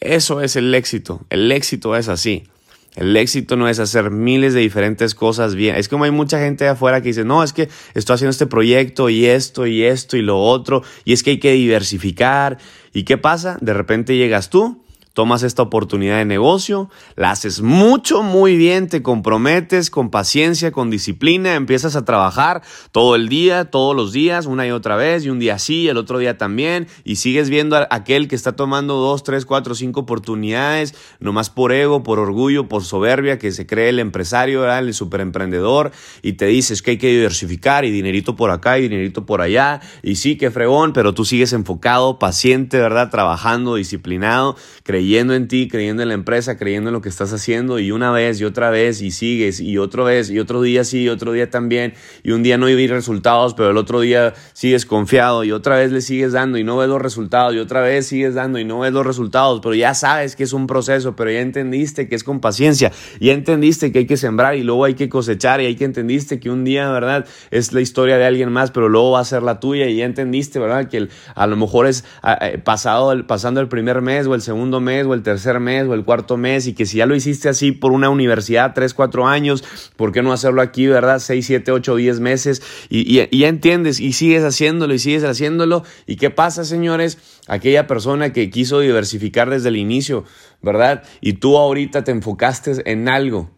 Eso 0.00 0.40
es 0.40 0.56
el 0.56 0.74
éxito. 0.74 1.26
El 1.30 1.50
éxito 1.50 1.96
es 1.96 2.08
así. 2.08 2.44
El 2.94 3.16
éxito 3.16 3.56
no 3.56 3.68
es 3.68 3.78
hacer 3.78 4.10
miles 4.10 4.52
de 4.52 4.60
diferentes 4.60 5.14
cosas 5.14 5.54
bien. 5.54 5.76
Es 5.76 5.88
como 5.88 6.04
hay 6.04 6.10
mucha 6.10 6.38
gente 6.38 6.64
de 6.64 6.70
afuera 6.70 7.00
que 7.00 7.08
dice, 7.08 7.24
no, 7.24 7.42
es 7.42 7.52
que 7.52 7.68
estoy 7.94 8.14
haciendo 8.14 8.30
este 8.30 8.46
proyecto 8.46 9.08
y 9.08 9.24
esto 9.24 9.66
y 9.66 9.82
esto 9.84 10.16
y 10.16 10.22
lo 10.22 10.38
otro, 10.38 10.82
y 11.04 11.14
es 11.14 11.22
que 11.22 11.30
hay 11.30 11.38
que 11.38 11.52
diversificar. 11.52 12.58
¿Y 12.92 13.04
qué 13.04 13.16
pasa? 13.16 13.56
De 13.62 13.72
repente 13.72 14.16
llegas 14.16 14.50
tú 14.50 14.81
tomas 15.12 15.42
esta 15.42 15.62
oportunidad 15.62 16.18
de 16.18 16.24
negocio, 16.24 16.90
la 17.16 17.30
haces 17.30 17.60
mucho, 17.60 18.22
muy 18.22 18.56
bien, 18.56 18.88
te 18.88 19.02
comprometes 19.02 19.90
con 19.90 20.10
paciencia, 20.10 20.72
con 20.72 20.90
disciplina, 20.90 21.54
empiezas 21.54 21.96
a 21.96 22.04
trabajar 22.04 22.62
todo 22.92 23.14
el 23.14 23.28
día, 23.28 23.66
todos 23.66 23.94
los 23.94 24.12
días, 24.12 24.46
una 24.46 24.66
y 24.66 24.70
otra 24.70 24.96
vez, 24.96 25.24
y 25.24 25.30
un 25.30 25.38
día 25.38 25.58
sí, 25.58 25.88
el 25.88 25.98
otro 25.98 26.18
día 26.18 26.38
también, 26.38 26.86
y 27.04 27.16
sigues 27.16 27.50
viendo 27.50 27.76
a 27.76 27.86
aquel 27.90 28.28
que 28.28 28.36
está 28.36 28.56
tomando 28.56 28.94
dos, 28.94 29.22
tres, 29.22 29.44
cuatro, 29.44 29.74
cinco 29.74 30.00
oportunidades, 30.00 30.94
nomás 31.20 31.50
por 31.50 31.72
ego, 31.72 32.02
por 32.02 32.18
orgullo, 32.18 32.68
por 32.68 32.84
soberbia, 32.84 33.38
que 33.38 33.52
se 33.52 33.66
cree 33.66 33.90
el 33.90 33.98
empresario, 33.98 34.70
el 34.72 34.94
superemprendedor, 34.94 35.92
y 36.22 36.34
te 36.34 36.46
dices 36.46 36.80
que 36.80 36.92
hay 36.92 36.98
que 36.98 37.08
diversificar, 37.08 37.84
y 37.84 37.90
dinerito 37.90 38.34
por 38.34 38.50
acá, 38.50 38.78
y 38.78 38.82
dinerito 38.82 39.26
por 39.26 39.42
allá, 39.42 39.80
y 40.02 40.16
sí, 40.16 40.36
que 40.36 40.50
fregón, 40.50 40.94
pero 40.94 41.12
tú 41.12 41.24
sigues 41.26 41.52
enfocado, 41.52 42.18
paciente, 42.18 42.78
¿verdad? 42.78 43.10
Trabajando, 43.10 43.74
disciplinado, 43.74 44.56
creyendo 44.82 45.01
creyendo 45.02 45.34
en 45.34 45.48
ti, 45.48 45.66
creyendo 45.66 46.02
en 46.02 46.08
la 46.08 46.14
empresa, 46.14 46.56
creyendo 46.56 46.90
en 46.90 46.94
lo 46.94 47.00
que 47.00 47.08
estás 47.08 47.32
haciendo 47.32 47.80
y 47.80 47.90
una 47.90 48.12
vez 48.12 48.40
y 48.40 48.44
otra 48.44 48.70
vez 48.70 49.02
y 49.02 49.10
sigues 49.10 49.58
y 49.58 49.76
otra 49.76 50.04
vez 50.04 50.30
y 50.30 50.38
otro 50.38 50.62
día 50.62 50.84
sí, 50.84 51.02
y 51.02 51.08
otro 51.08 51.32
día 51.32 51.50
también 51.50 51.94
y 52.22 52.30
un 52.30 52.44
día 52.44 52.56
no 52.56 52.66
hay 52.66 52.86
resultados, 52.86 53.54
pero 53.54 53.70
el 53.70 53.78
otro 53.78 54.00
día 54.00 54.32
sigues 54.52 54.86
confiado 54.86 55.42
y 55.42 55.50
otra 55.50 55.76
vez 55.76 55.90
le 55.90 56.02
sigues 56.02 56.30
dando 56.30 56.56
y 56.56 56.62
no 56.62 56.76
ves 56.76 56.88
los 56.88 57.02
resultados 57.02 57.52
y 57.52 57.58
otra 57.58 57.80
vez 57.80 58.06
sigues 58.06 58.34
dando 58.34 58.60
y 58.60 58.64
no 58.64 58.78
ves 58.78 58.92
los 58.92 59.04
resultados, 59.04 59.58
pero 59.60 59.74
ya 59.74 59.92
sabes 59.94 60.36
que 60.36 60.44
es 60.44 60.52
un 60.52 60.68
proceso, 60.68 61.16
pero 61.16 61.32
ya 61.32 61.40
entendiste 61.40 62.08
que 62.08 62.14
es 62.14 62.22
con 62.22 62.40
paciencia, 62.40 62.92
ya 63.20 63.32
entendiste 63.32 63.90
que 63.90 64.00
hay 64.00 64.06
que 64.06 64.16
sembrar 64.16 64.54
y 64.54 64.62
luego 64.62 64.84
hay 64.84 64.94
que 64.94 65.08
cosechar 65.08 65.60
y 65.60 65.66
hay 65.66 65.74
que 65.74 65.84
entendiste 65.84 66.38
que 66.38 66.48
un 66.48 66.62
día, 66.62 66.92
¿verdad? 66.92 67.26
Es 67.50 67.72
la 67.72 67.80
historia 67.80 68.18
de 68.18 68.24
alguien 68.24 68.52
más, 68.52 68.70
pero 68.70 68.88
luego 68.88 69.10
va 69.10 69.20
a 69.20 69.24
ser 69.24 69.42
la 69.42 69.58
tuya 69.58 69.88
y 69.88 69.96
ya 69.96 70.04
entendiste, 70.04 70.60
¿verdad? 70.60 70.88
Que 70.88 71.08
a 71.34 71.46
lo 71.48 71.56
mejor 71.56 71.86
es 71.88 72.04
pasado, 72.62 73.26
pasando 73.26 73.60
el 73.60 73.66
primer 73.66 74.00
mes 74.00 74.28
o 74.28 74.36
el 74.36 74.42
segundo 74.42 74.80
mes 74.80 74.91
o 75.06 75.14
el 75.14 75.22
tercer 75.22 75.60
mes 75.60 75.86
o 75.86 75.94
el 75.94 76.04
cuarto 76.04 76.36
mes 76.36 76.66
y 76.66 76.74
que 76.74 76.86
si 76.86 76.98
ya 76.98 77.06
lo 77.06 77.14
hiciste 77.14 77.48
así 77.48 77.72
por 77.72 77.92
una 77.92 78.10
universidad, 78.10 78.74
tres, 78.74 78.94
cuatro 78.94 79.26
años, 79.26 79.64
¿por 79.96 80.12
qué 80.12 80.22
no 80.22 80.32
hacerlo 80.32 80.62
aquí, 80.62 80.86
verdad? 80.86 81.18
Seis, 81.18 81.46
siete, 81.46 81.72
ocho, 81.72 81.96
diez 81.96 82.20
meses 82.20 82.62
y, 82.88 83.20
y 83.30 83.38
ya 83.38 83.48
entiendes 83.48 84.00
y 84.00 84.12
sigues 84.12 84.44
haciéndolo 84.44 84.94
y 84.94 84.98
sigues 84.98 85.24
haciéndolo. 85.24 85.84
¿Y 86.06 86.16
qué 86.16 86.30
pasa, 86.30 86.64
señores? 86.64 87.18
Aquella 87.48 87.86
persona 87.86 88.32
que 88.32 88.50
quiso 88.50 88.80
diversificar 88.80 89.50
desde 89.50 89.70
el 89.70 89.76
inicio, 89.76 90.24
¿verdad? 90.60 91.02
Y 91.20 91.34
tú 91.34 91.56
ahorita 91.56 92.04
te 92.04 92.12
enfocaste 92.12 92.90
en 92.90 93.08
algo 93.08 93.50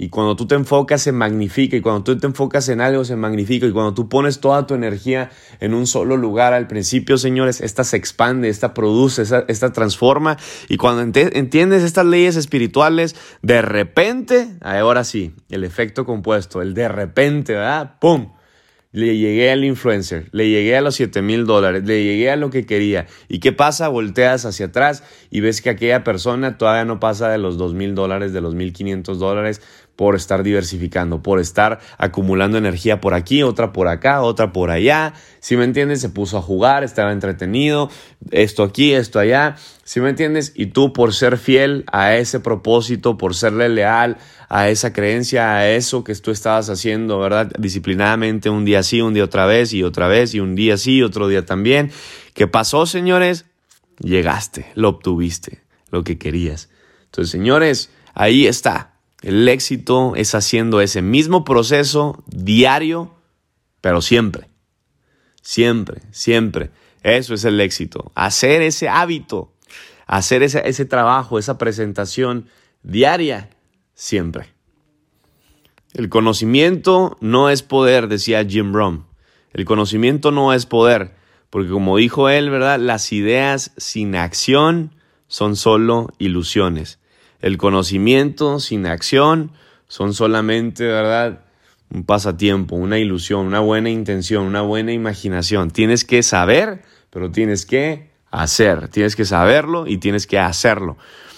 y 0.00 0.08
cuando 0.08 0.34
tú 0.34 0.46
te 0.46 0.54
enfocas 0.54 1.02
se 1.02 1.12
magnifica 1.12 1.76
y 1.76 1.82
cuando 1.82 2.02
tú 2.02 2.18
te 2.18 2.26
enfocas 2.26 2.70
en 2.70 2.80
algo 2.80 3.04
se 3.04 3.16
magnifica 3.16 3.66
y 3.66 3.70
cuando 3.70 3.92
tú 3.92 4.08
pones 4.08 4.40
toda 4.40 4.66
tu 4.66 4.72
energía 4.72 5.28
en 5.60 5.74
un 5.74 5.86
solo 5.86 6.16
lugar 6.16 6.54
al 6.54 6.66
principio, 6.66 7.18
señores, 7.18 7.60
esta 7.60 7.84
se 7.84 7.98
expande, 7.98 8.48
esta 8.48 8.72
produce, 8.72 9.24
esta, 9.46 9.72
transforma 9.74 10.38
y 10.70 10.78
cuando 10.78 11.02
entiendes 11.02 11.82
estas 11.82 12.06
leyes 12.06 12.36
espirituales, 12.36 13.14
de 13.42 13.60
repente, 13.60 14.48
ahora 14.62 15.04
sí, 15.04 15.34
el 15.50 15.64
efecto 15.64 16.06
compuesto, 16.06 16.62
el 16.62 16.72
de 16.72 16.88
repente, 16.88 17.52
¿verdad? 17.52 17.98
¡Pum! 18.00 18.30
Le 18.92 19.16
llegué 19.16 19.52
al 19.52 19.64
influencer, 19.64 20.28
le 20.32 20.48
llegué 20.48 20.76
a 20.76 20.80
los 20.80 20.96
7 20.96 21.22
mil 21.22 21.46
dólares, 21.46 21.84
le 21.84 22.02
llegué 22.02 22.28
a 22.28 22.34
lo 22.34 22.50
que 22.50 22.66
quería. 22.66 23.06
¿Y 23.28 23.38
qué 23.38 23.52
pasa? 23.52 23.86
Volteas 23.86 24.44
hacia 24.46 24.66
atrás 24.66 25.04
y 25.30 25.38
ves 25.38 25.62
que 25.62 25.70
aquella 25.70 26.02
persona 26.02 26.58
todavía 26.58 26.84
no 26.84 26.98
pasa 26.98 27.28
de 27.28 27.38
los 27.38 27.56
2 27.56 27.72
mil 27.74 27.94
dólares, 27.94 28.32
de 28.32 28.40
los 28.40 28.56
1.500 28.56 29.14
dólares 29.14 29.62
por 30.00 30.16
estar 30.16 30.42
diversificando, 30.42 31.22
por 31.22 31.40
estar 31.40 31.78
acumulando 31.98 32.56
energía 32.56 33.02
por 33.02 33.12
aquí, 33.12 33.42
otra 33.42 33.70
por 33.74 33.86
acá, 33.86 34.22
otra 34.22 34.50
por 34.50 34.70
allá. 34.70 35.12
Si 35.40 35.58
me 35.58 35.64
entiendes, 35.64 36.00
se 36.00 36.08
puso 36.08 36.38
a 36.38 36.40
jugar, 36.40 36.84
estaba 36.84 37.12
entretenido, 37.12 37.90
esto 38.30 38.62
aquí, 38.62 38.94
esto 38.94 39.18
allá. 39.18 39.56
Si 39.84 40.00
me 40.00 40.08
entiendes, 40.08 40.54
y 40.54 40.68
tú 40.68 40.94
por 40.94 41.12
ser 41.12 41.36
fiel 41.36 41.84
a 41.92 42.16
ese 42.16 42.40
propósito, 42.40 43.18
por 43.18 43.34
serle 43.34 43.68
leal 43.68 44.16
a 44.48 44.70
esa 44.70 44.94
creencia, 44.94 45.56
a 45.56 45.68
eso 45.68 46.02
que 46.02 46.14
tú 46.14 46.30
estabas 46.30 46.70
haciendo, 46.70 47.18
¿verdad? 47.18 47.52
Disciplinadamente, 47.58 48.48
un 48.48 48.64
día 48.64 48.82
sí, 48.82 49.02
un 49.02 49.12
día 49.12 49.24
otra 49.24 49.44
vez 49.44 49.74
y 49.74 49.82
otra 49.82 50.08
vez 50.08 50.34
y 50.34 50.40
un 50.40 50.54
día 50.54 50.78
sí, 50.78 51.02
otro 51.02 51.28
día 51.28 51.44
también. 51.44 51.90
¿Qué 52.32 52.46
pasó, 52.46 52.86
señores? 52.86 53.44
Llegaste, 53.98 54.64
lo 54.76 54.88
obtuviste, 54.88 55.60
lo 55.90 56.04
que 56.04 56.16
querías. 56.16 56.70
Entonces, 57.04 57.30
señores, 57.30 57.90
ahí 58.14 58.46
está 58.46 58.89
el 59.22 59.48
éxito 59.48 60.14
es 60.16 60.34
haciendo 60.34 60.80
ese 60.80 61.02
mismo 61.02 61.44
proceso 61.44 62.22
diario, 62.26 63.14
pero 63.80 64.00
siempre. 64.00 64.48
Siempre, 65.42 66.00
siempre. 66.10 66.70
Eso 67.02 67.34
es 67.34 67.44
el 67.44 67.60
éxito. 67.60 68.12
Hacer 68.14 68.62
ese 68.62 68.88
hábito, 68.88 69.52
hacer 70.06 70.42
ese, 70.42 70.66
ese 70.68 70.84
trabajo, 70.84 71.38
esa 71.38 71.58
presentación 71.58 72.46
diaria, 72.82 73.50
siempre. 73.94 74.48
El 75.92 76.08
conocimiento 76.08 77.16
no 77.20 77.50
es 77.50 77.62
poder, 77.62 78.08
decía 78.08 78.44
Jim 78.44 78.72
Rohn. 78.72 79.06
El 79.52 79.64
conocimiento 79.64 80.30
no 80.30 80.52
es 80.52 80.64
poder, 80.64 81.16
porque 81.50 81.70
como 81.70 81.96
dijo 81.96 82.28
él, 82.28 82.48
¿verdad? 82.48 82.78
Las 82.78 83.12
ideas 83.12 83.72
sin 83.76 84.14
acción 84.14 84.94
son 85.26 85.56
solo 85.56 86.10
ilusiones. 86.18 86.99
El 87.40 87.56
conocimiento 87.58 88.60
sin 88.60 88.86
acción 88.86 89.52
son 89.88 90.14
solamente, 90.14 90.84
¿verdad? 90.84 91.40
Un 91.90 92.04
pasatiempo, 92.04 92.76
una 92.76 92.98
ilusión, 92.98 93.46
una 93.46 93.60
buena 93.60 93.90
intención, 93.90 94.44
una 94.44 94.60
buena 94.60 94.92
imaginación. 94.92 95.70
Tienes 95.70 96.04
que 96.04 96.22
saber, 96.22 96.82
pero 97.10 97.30
tienes 97.30 97.66
que 97.66 98.10
hacer. 98.30 98.88
Tienes 98.88 99.16
que 99.16 99.24
saberlo 99.24 99.86
y 99.86 99.98
tienes 99.98 100.26
que 100.26 100.38
hacerlo. 100.38 100.96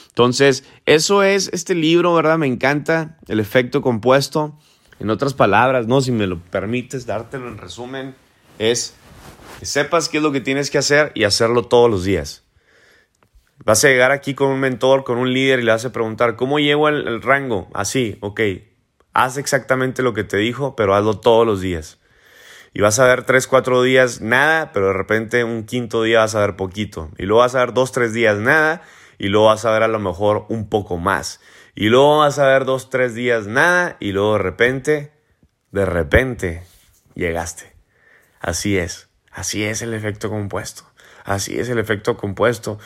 Entonces, 0.09 0.65
eso 0.85 1.23
es 1.23 1.49
este 1.55 1.75
libro, 1.75 2.15
¿verdad? 2.15 2.37
Me 2.37 2.47
encanta 2.47 3.17
el 3.29 3.41
efecto 3.41 3.81
compuesto. 3.81 4.59
En 5.01 5.09
otras 5.09 5.33
palabras, 5.33 5.87
no, 5.87 6.01
si 6.01 6.12
me 6.12 6.27
lo 6.27 6.38
permites 6.38 7.07
dártelo 7.07 7.49
en 7.49 7.57
resumen, 7.57 8.15
es 8.59 8.95
que 9.59 9.67
sepas 9.67 10.09
qué 10.09 10.19
es 10.19 10.23
lo 10.23 10.33
que 10.33 10.41
tienes 10.41 10.71
que 10.71 10.79
hacer 10.79 11.12
y 11.15 11.25
hacerlo 11.25 11.65
todos 11.65 11.91
los 11.91 12.05
días. 12.05 12.41
Vas 13.64 13.85
a 13.85 13.88
llegar 13.88 14.11
aquí 14.11 14.35
con 14.35 14.48
un 14.48 14.59
mentor, 14.59 15.05
con 15.05 15.18
un 15.18 15.33
líder 15.33 15.61
y 15.61 15.62
le 15.62 15.70
vas 15.70 15.85
a 15.85 15.92
preguntar, 15.92 16.35
¿cómo 16.35 16.59
llego 16.59 16.88
el, 16.88 17.22
rango? 17.22 17.68
Así, 17.75 18.18
ok. 18.20 18.40
Haz 19.12 19.37
exactamente 19.37 20.03
lo 20.03 20.14
que 20.14 20.25
te 20.25 20.38
dijo, 20.38 20.75
pero 20.75 20.94
hazlo 20.94 21.20
todos 21.20 21.46
los 21.46 21.61
días. 21.61 22.01
Y 22.75 22.81
vas 22.81 22.98
a 22.98 23.07
ver 23.07 23.22
tres, 23.25 23.46
cuatro 23.46 23.83
días 23.83 24.20
nada, 24.20 24.72
pero 24.72 24.88
de 24.88 24.94
repente 24.94 25.44
un 25.44 25.64
quinto 25.64 26.03
día 26.03 26.20
vas 26.20 26.35
a 26.35 26.40
ver 26.40 26.57
poquito. 26.57 27.11
Y 27.18 27.25
luego 27.25 27.40
vas 27.40 27.55
a 27.55 27.61
ver 27.61 27.72
dos, 27.72 27.92
tres 27.92 28.12
días 28.12 28.38
nada, 28.38 28.83
y 29.18 29.29
luego 29.29 29.46
vas 29.46 29.64
a 29.64 29.70
ver 29.70 29.85
a 29.85 29.88
lo 29.88 30.01
mejor 30.01 30.46
un 30.48 30.68
poco 30.68 30.96
más. 30.96 31.40
Y 31.75 31.88
luego 31.88 32.18
vas 32.18 32.38
a 32.40 32.46
ver 32.46 32.64
dos, 32.64 32.90
tres 32.90 33.14
días 33.14 33.46
nada 33.46 33.96
y 34.01 34.12
luego 34.12 34.35
de 34.35 34.38
repente, 34.40 35.12
de 35.70 35.87
repente, 35.87 36.62
llegaste. 37.14 37.72
Así 38.40 38.77
es, 38.77 39.09
así 39.31 39.62
es 39.62 39.83
el 39.83 39.94
efecto 39.94 40.31
compuesto. 40.31 40.85
Así 41.25 41.59
es 41.59 41.68
el 41.68 41.79
efecto 41.79 42.16
compuesto. 42.16 42.79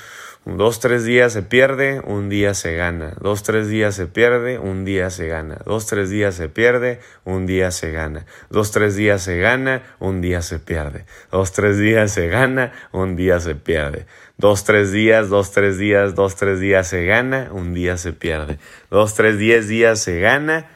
Dos, 0.46 0.78
tres 0.78 1.04
días 1.04 1.32
se 1.32 1.42
pierde, 1.42 2.00
un 2.04 2.28
día 2.28 2.54
se 2.54 2.76
gana. 2.76 3.16
Dos, 3.20 3.42
tres 3.42 3.66
días 3.66 3.96
se 3.96 4.06
pierde, 4.06 4.60
un 4.60 4.84
día 4.84 5.10
se 5.10 5.26
gana. 5.26 5.58
Dos, 5.66 5.86
tres 5.86 6.08
días 6.08 6.36
se 6.36 6.48
pierde, 6.48 7.00
un 7.24 7.46
día 7.46 7.72
se 7.72 7.90
gana. 7.90 8.26
Dos, 8.48 8.70
tres 8.70 8.94
días 8.94 9.22
se 9.22 9.38
gana, 9.38 9.82
un 9.98 10.20
día 10.20 10.42
se 10.42 10.60
pierde. 10.60 11.04
Dos, 11.32 11.50
tres 11.52 11.78
días 11.78 12.12
se 12.12 12.28
gana, 12.28 12.72
un 12.92 13.16
día 13.16 13.40
se 13.40 13.56
pierde. 13.56 14.06
Dos, 14.38 14.62
tres 14.62 14.92
días, 14.92 15.28
dos, 15.30 15.50
tres 15.50 15.78
días, 15.78 16.14
dos, 16.14 16.36
tres 16.36 16.60
días 16.60 16.86
se 16.86 17.04
gana, 17.06 17.48
un 17.50 17.74
día 17.74 17.96
se 17.96 18.12
pierde. 18.12 18.60
Dos, 18.88 19.14
tres, 19.14 19.38
diez 19.38 19.66
días 19.66 19.98
se 19.98 20.20
gana, 20.20 20.70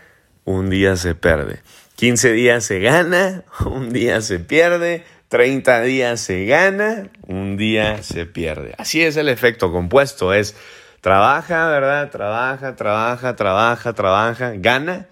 un 0.44 0.68
día 0.68 0.96
se 0.96 1.14
pierde. 1.14 1.60
Quince 1.94 2.32
días 2.32 2.64
se 2.64 2.80
gana, 2.80 3.44
un 3.64 3.92
día 3.92 4.20
se 4.20 4.40
pierde. 4.40 5.04
30 5.30 5.82
días 5.82 6.20
se 6.20 6.44
gana, 6.44 7.08
un 7.28 7.56
día 7.56 8.02
se 8.02 8.26
pierde. 8.26 8.74
Así 8.78 9.00
es 9.00 9.16
el 9.16 9.28
efecto 9.28 9.70
compuesto, 9.70 10.34
es 10.34 10.56
trabaja, 11.00 11.68
¿verdad? 11.68 12.10
Trabaja, 12.10 12.74
trabaja, 12.74 13.36
trabaja, 13.36 13.92
trabaja, 13.92 14.52
gana 14.56 15.06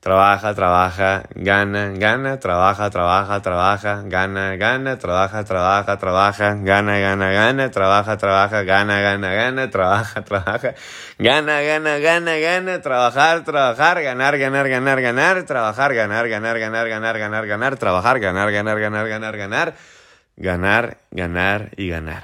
Trabaja, 0.00 0.54
trabaja, 0.54 1.24
gana, 1.34 1.90
gana, 1.98 2.38
trabaja, 2.38 2.88
trabaja, 2.88 3.42
trabaja, 3.42 4.02
gana, 4.06 4.54
gana, 4.56 4.96
trabaja, 4.96 5.42
trabaja, 5.42 5.98
trabaja, 5.98 6.54
gana, 6.54 7.00
gana, 7.00 7.32
gana, 7.32 7.68
trabaja, 7.72 8.16
trabaja, 8.16 8.62
gana, 8.62 9.00
gana, 9.00 9.34
gana, 9.34 9.70
trabaja, 9.70 10.22
trabaja, 10.22 10.74
gana, 11.18 11.62
gana, 11.62 11.98
gana, 11.98 12.38
gana, 12.38 12.80
trabajar, 12.80 13.42
trabajar, 13.42 14.02
ganar, 14.02 14.38
ganar, 14.38 14.68
ganar, 14.68 15.00
ganar, 15.00 15.42
trabajar, 15.42 15.92
ganar, 15.92 16.28
ganar, 16.28 16.58
ganar, 16.60 16.88
ganar, 16.88 17.18
ganar, 17.18 17.46
ganar, 17.46 17.76
trabajar, 17.76 18.20
ganar, 18.20 18.52
ganar, 18.52 18.78
ganar, 18.78 19.08
ganar, 19.08 19.36
ganar, 19.36 19.74
ganar, 20.36 20.98
ganar 21.10 21.70
y 21.76 21.88
ganar. 21.88 22.22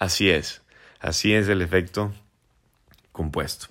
Así 0.00 0.28
es, 0.28 0.60
así 0.98 1.32
es 1.34 1.46
el 1.48 1.62
efecto 1.62 2.12
compuesto. 3.12 3.68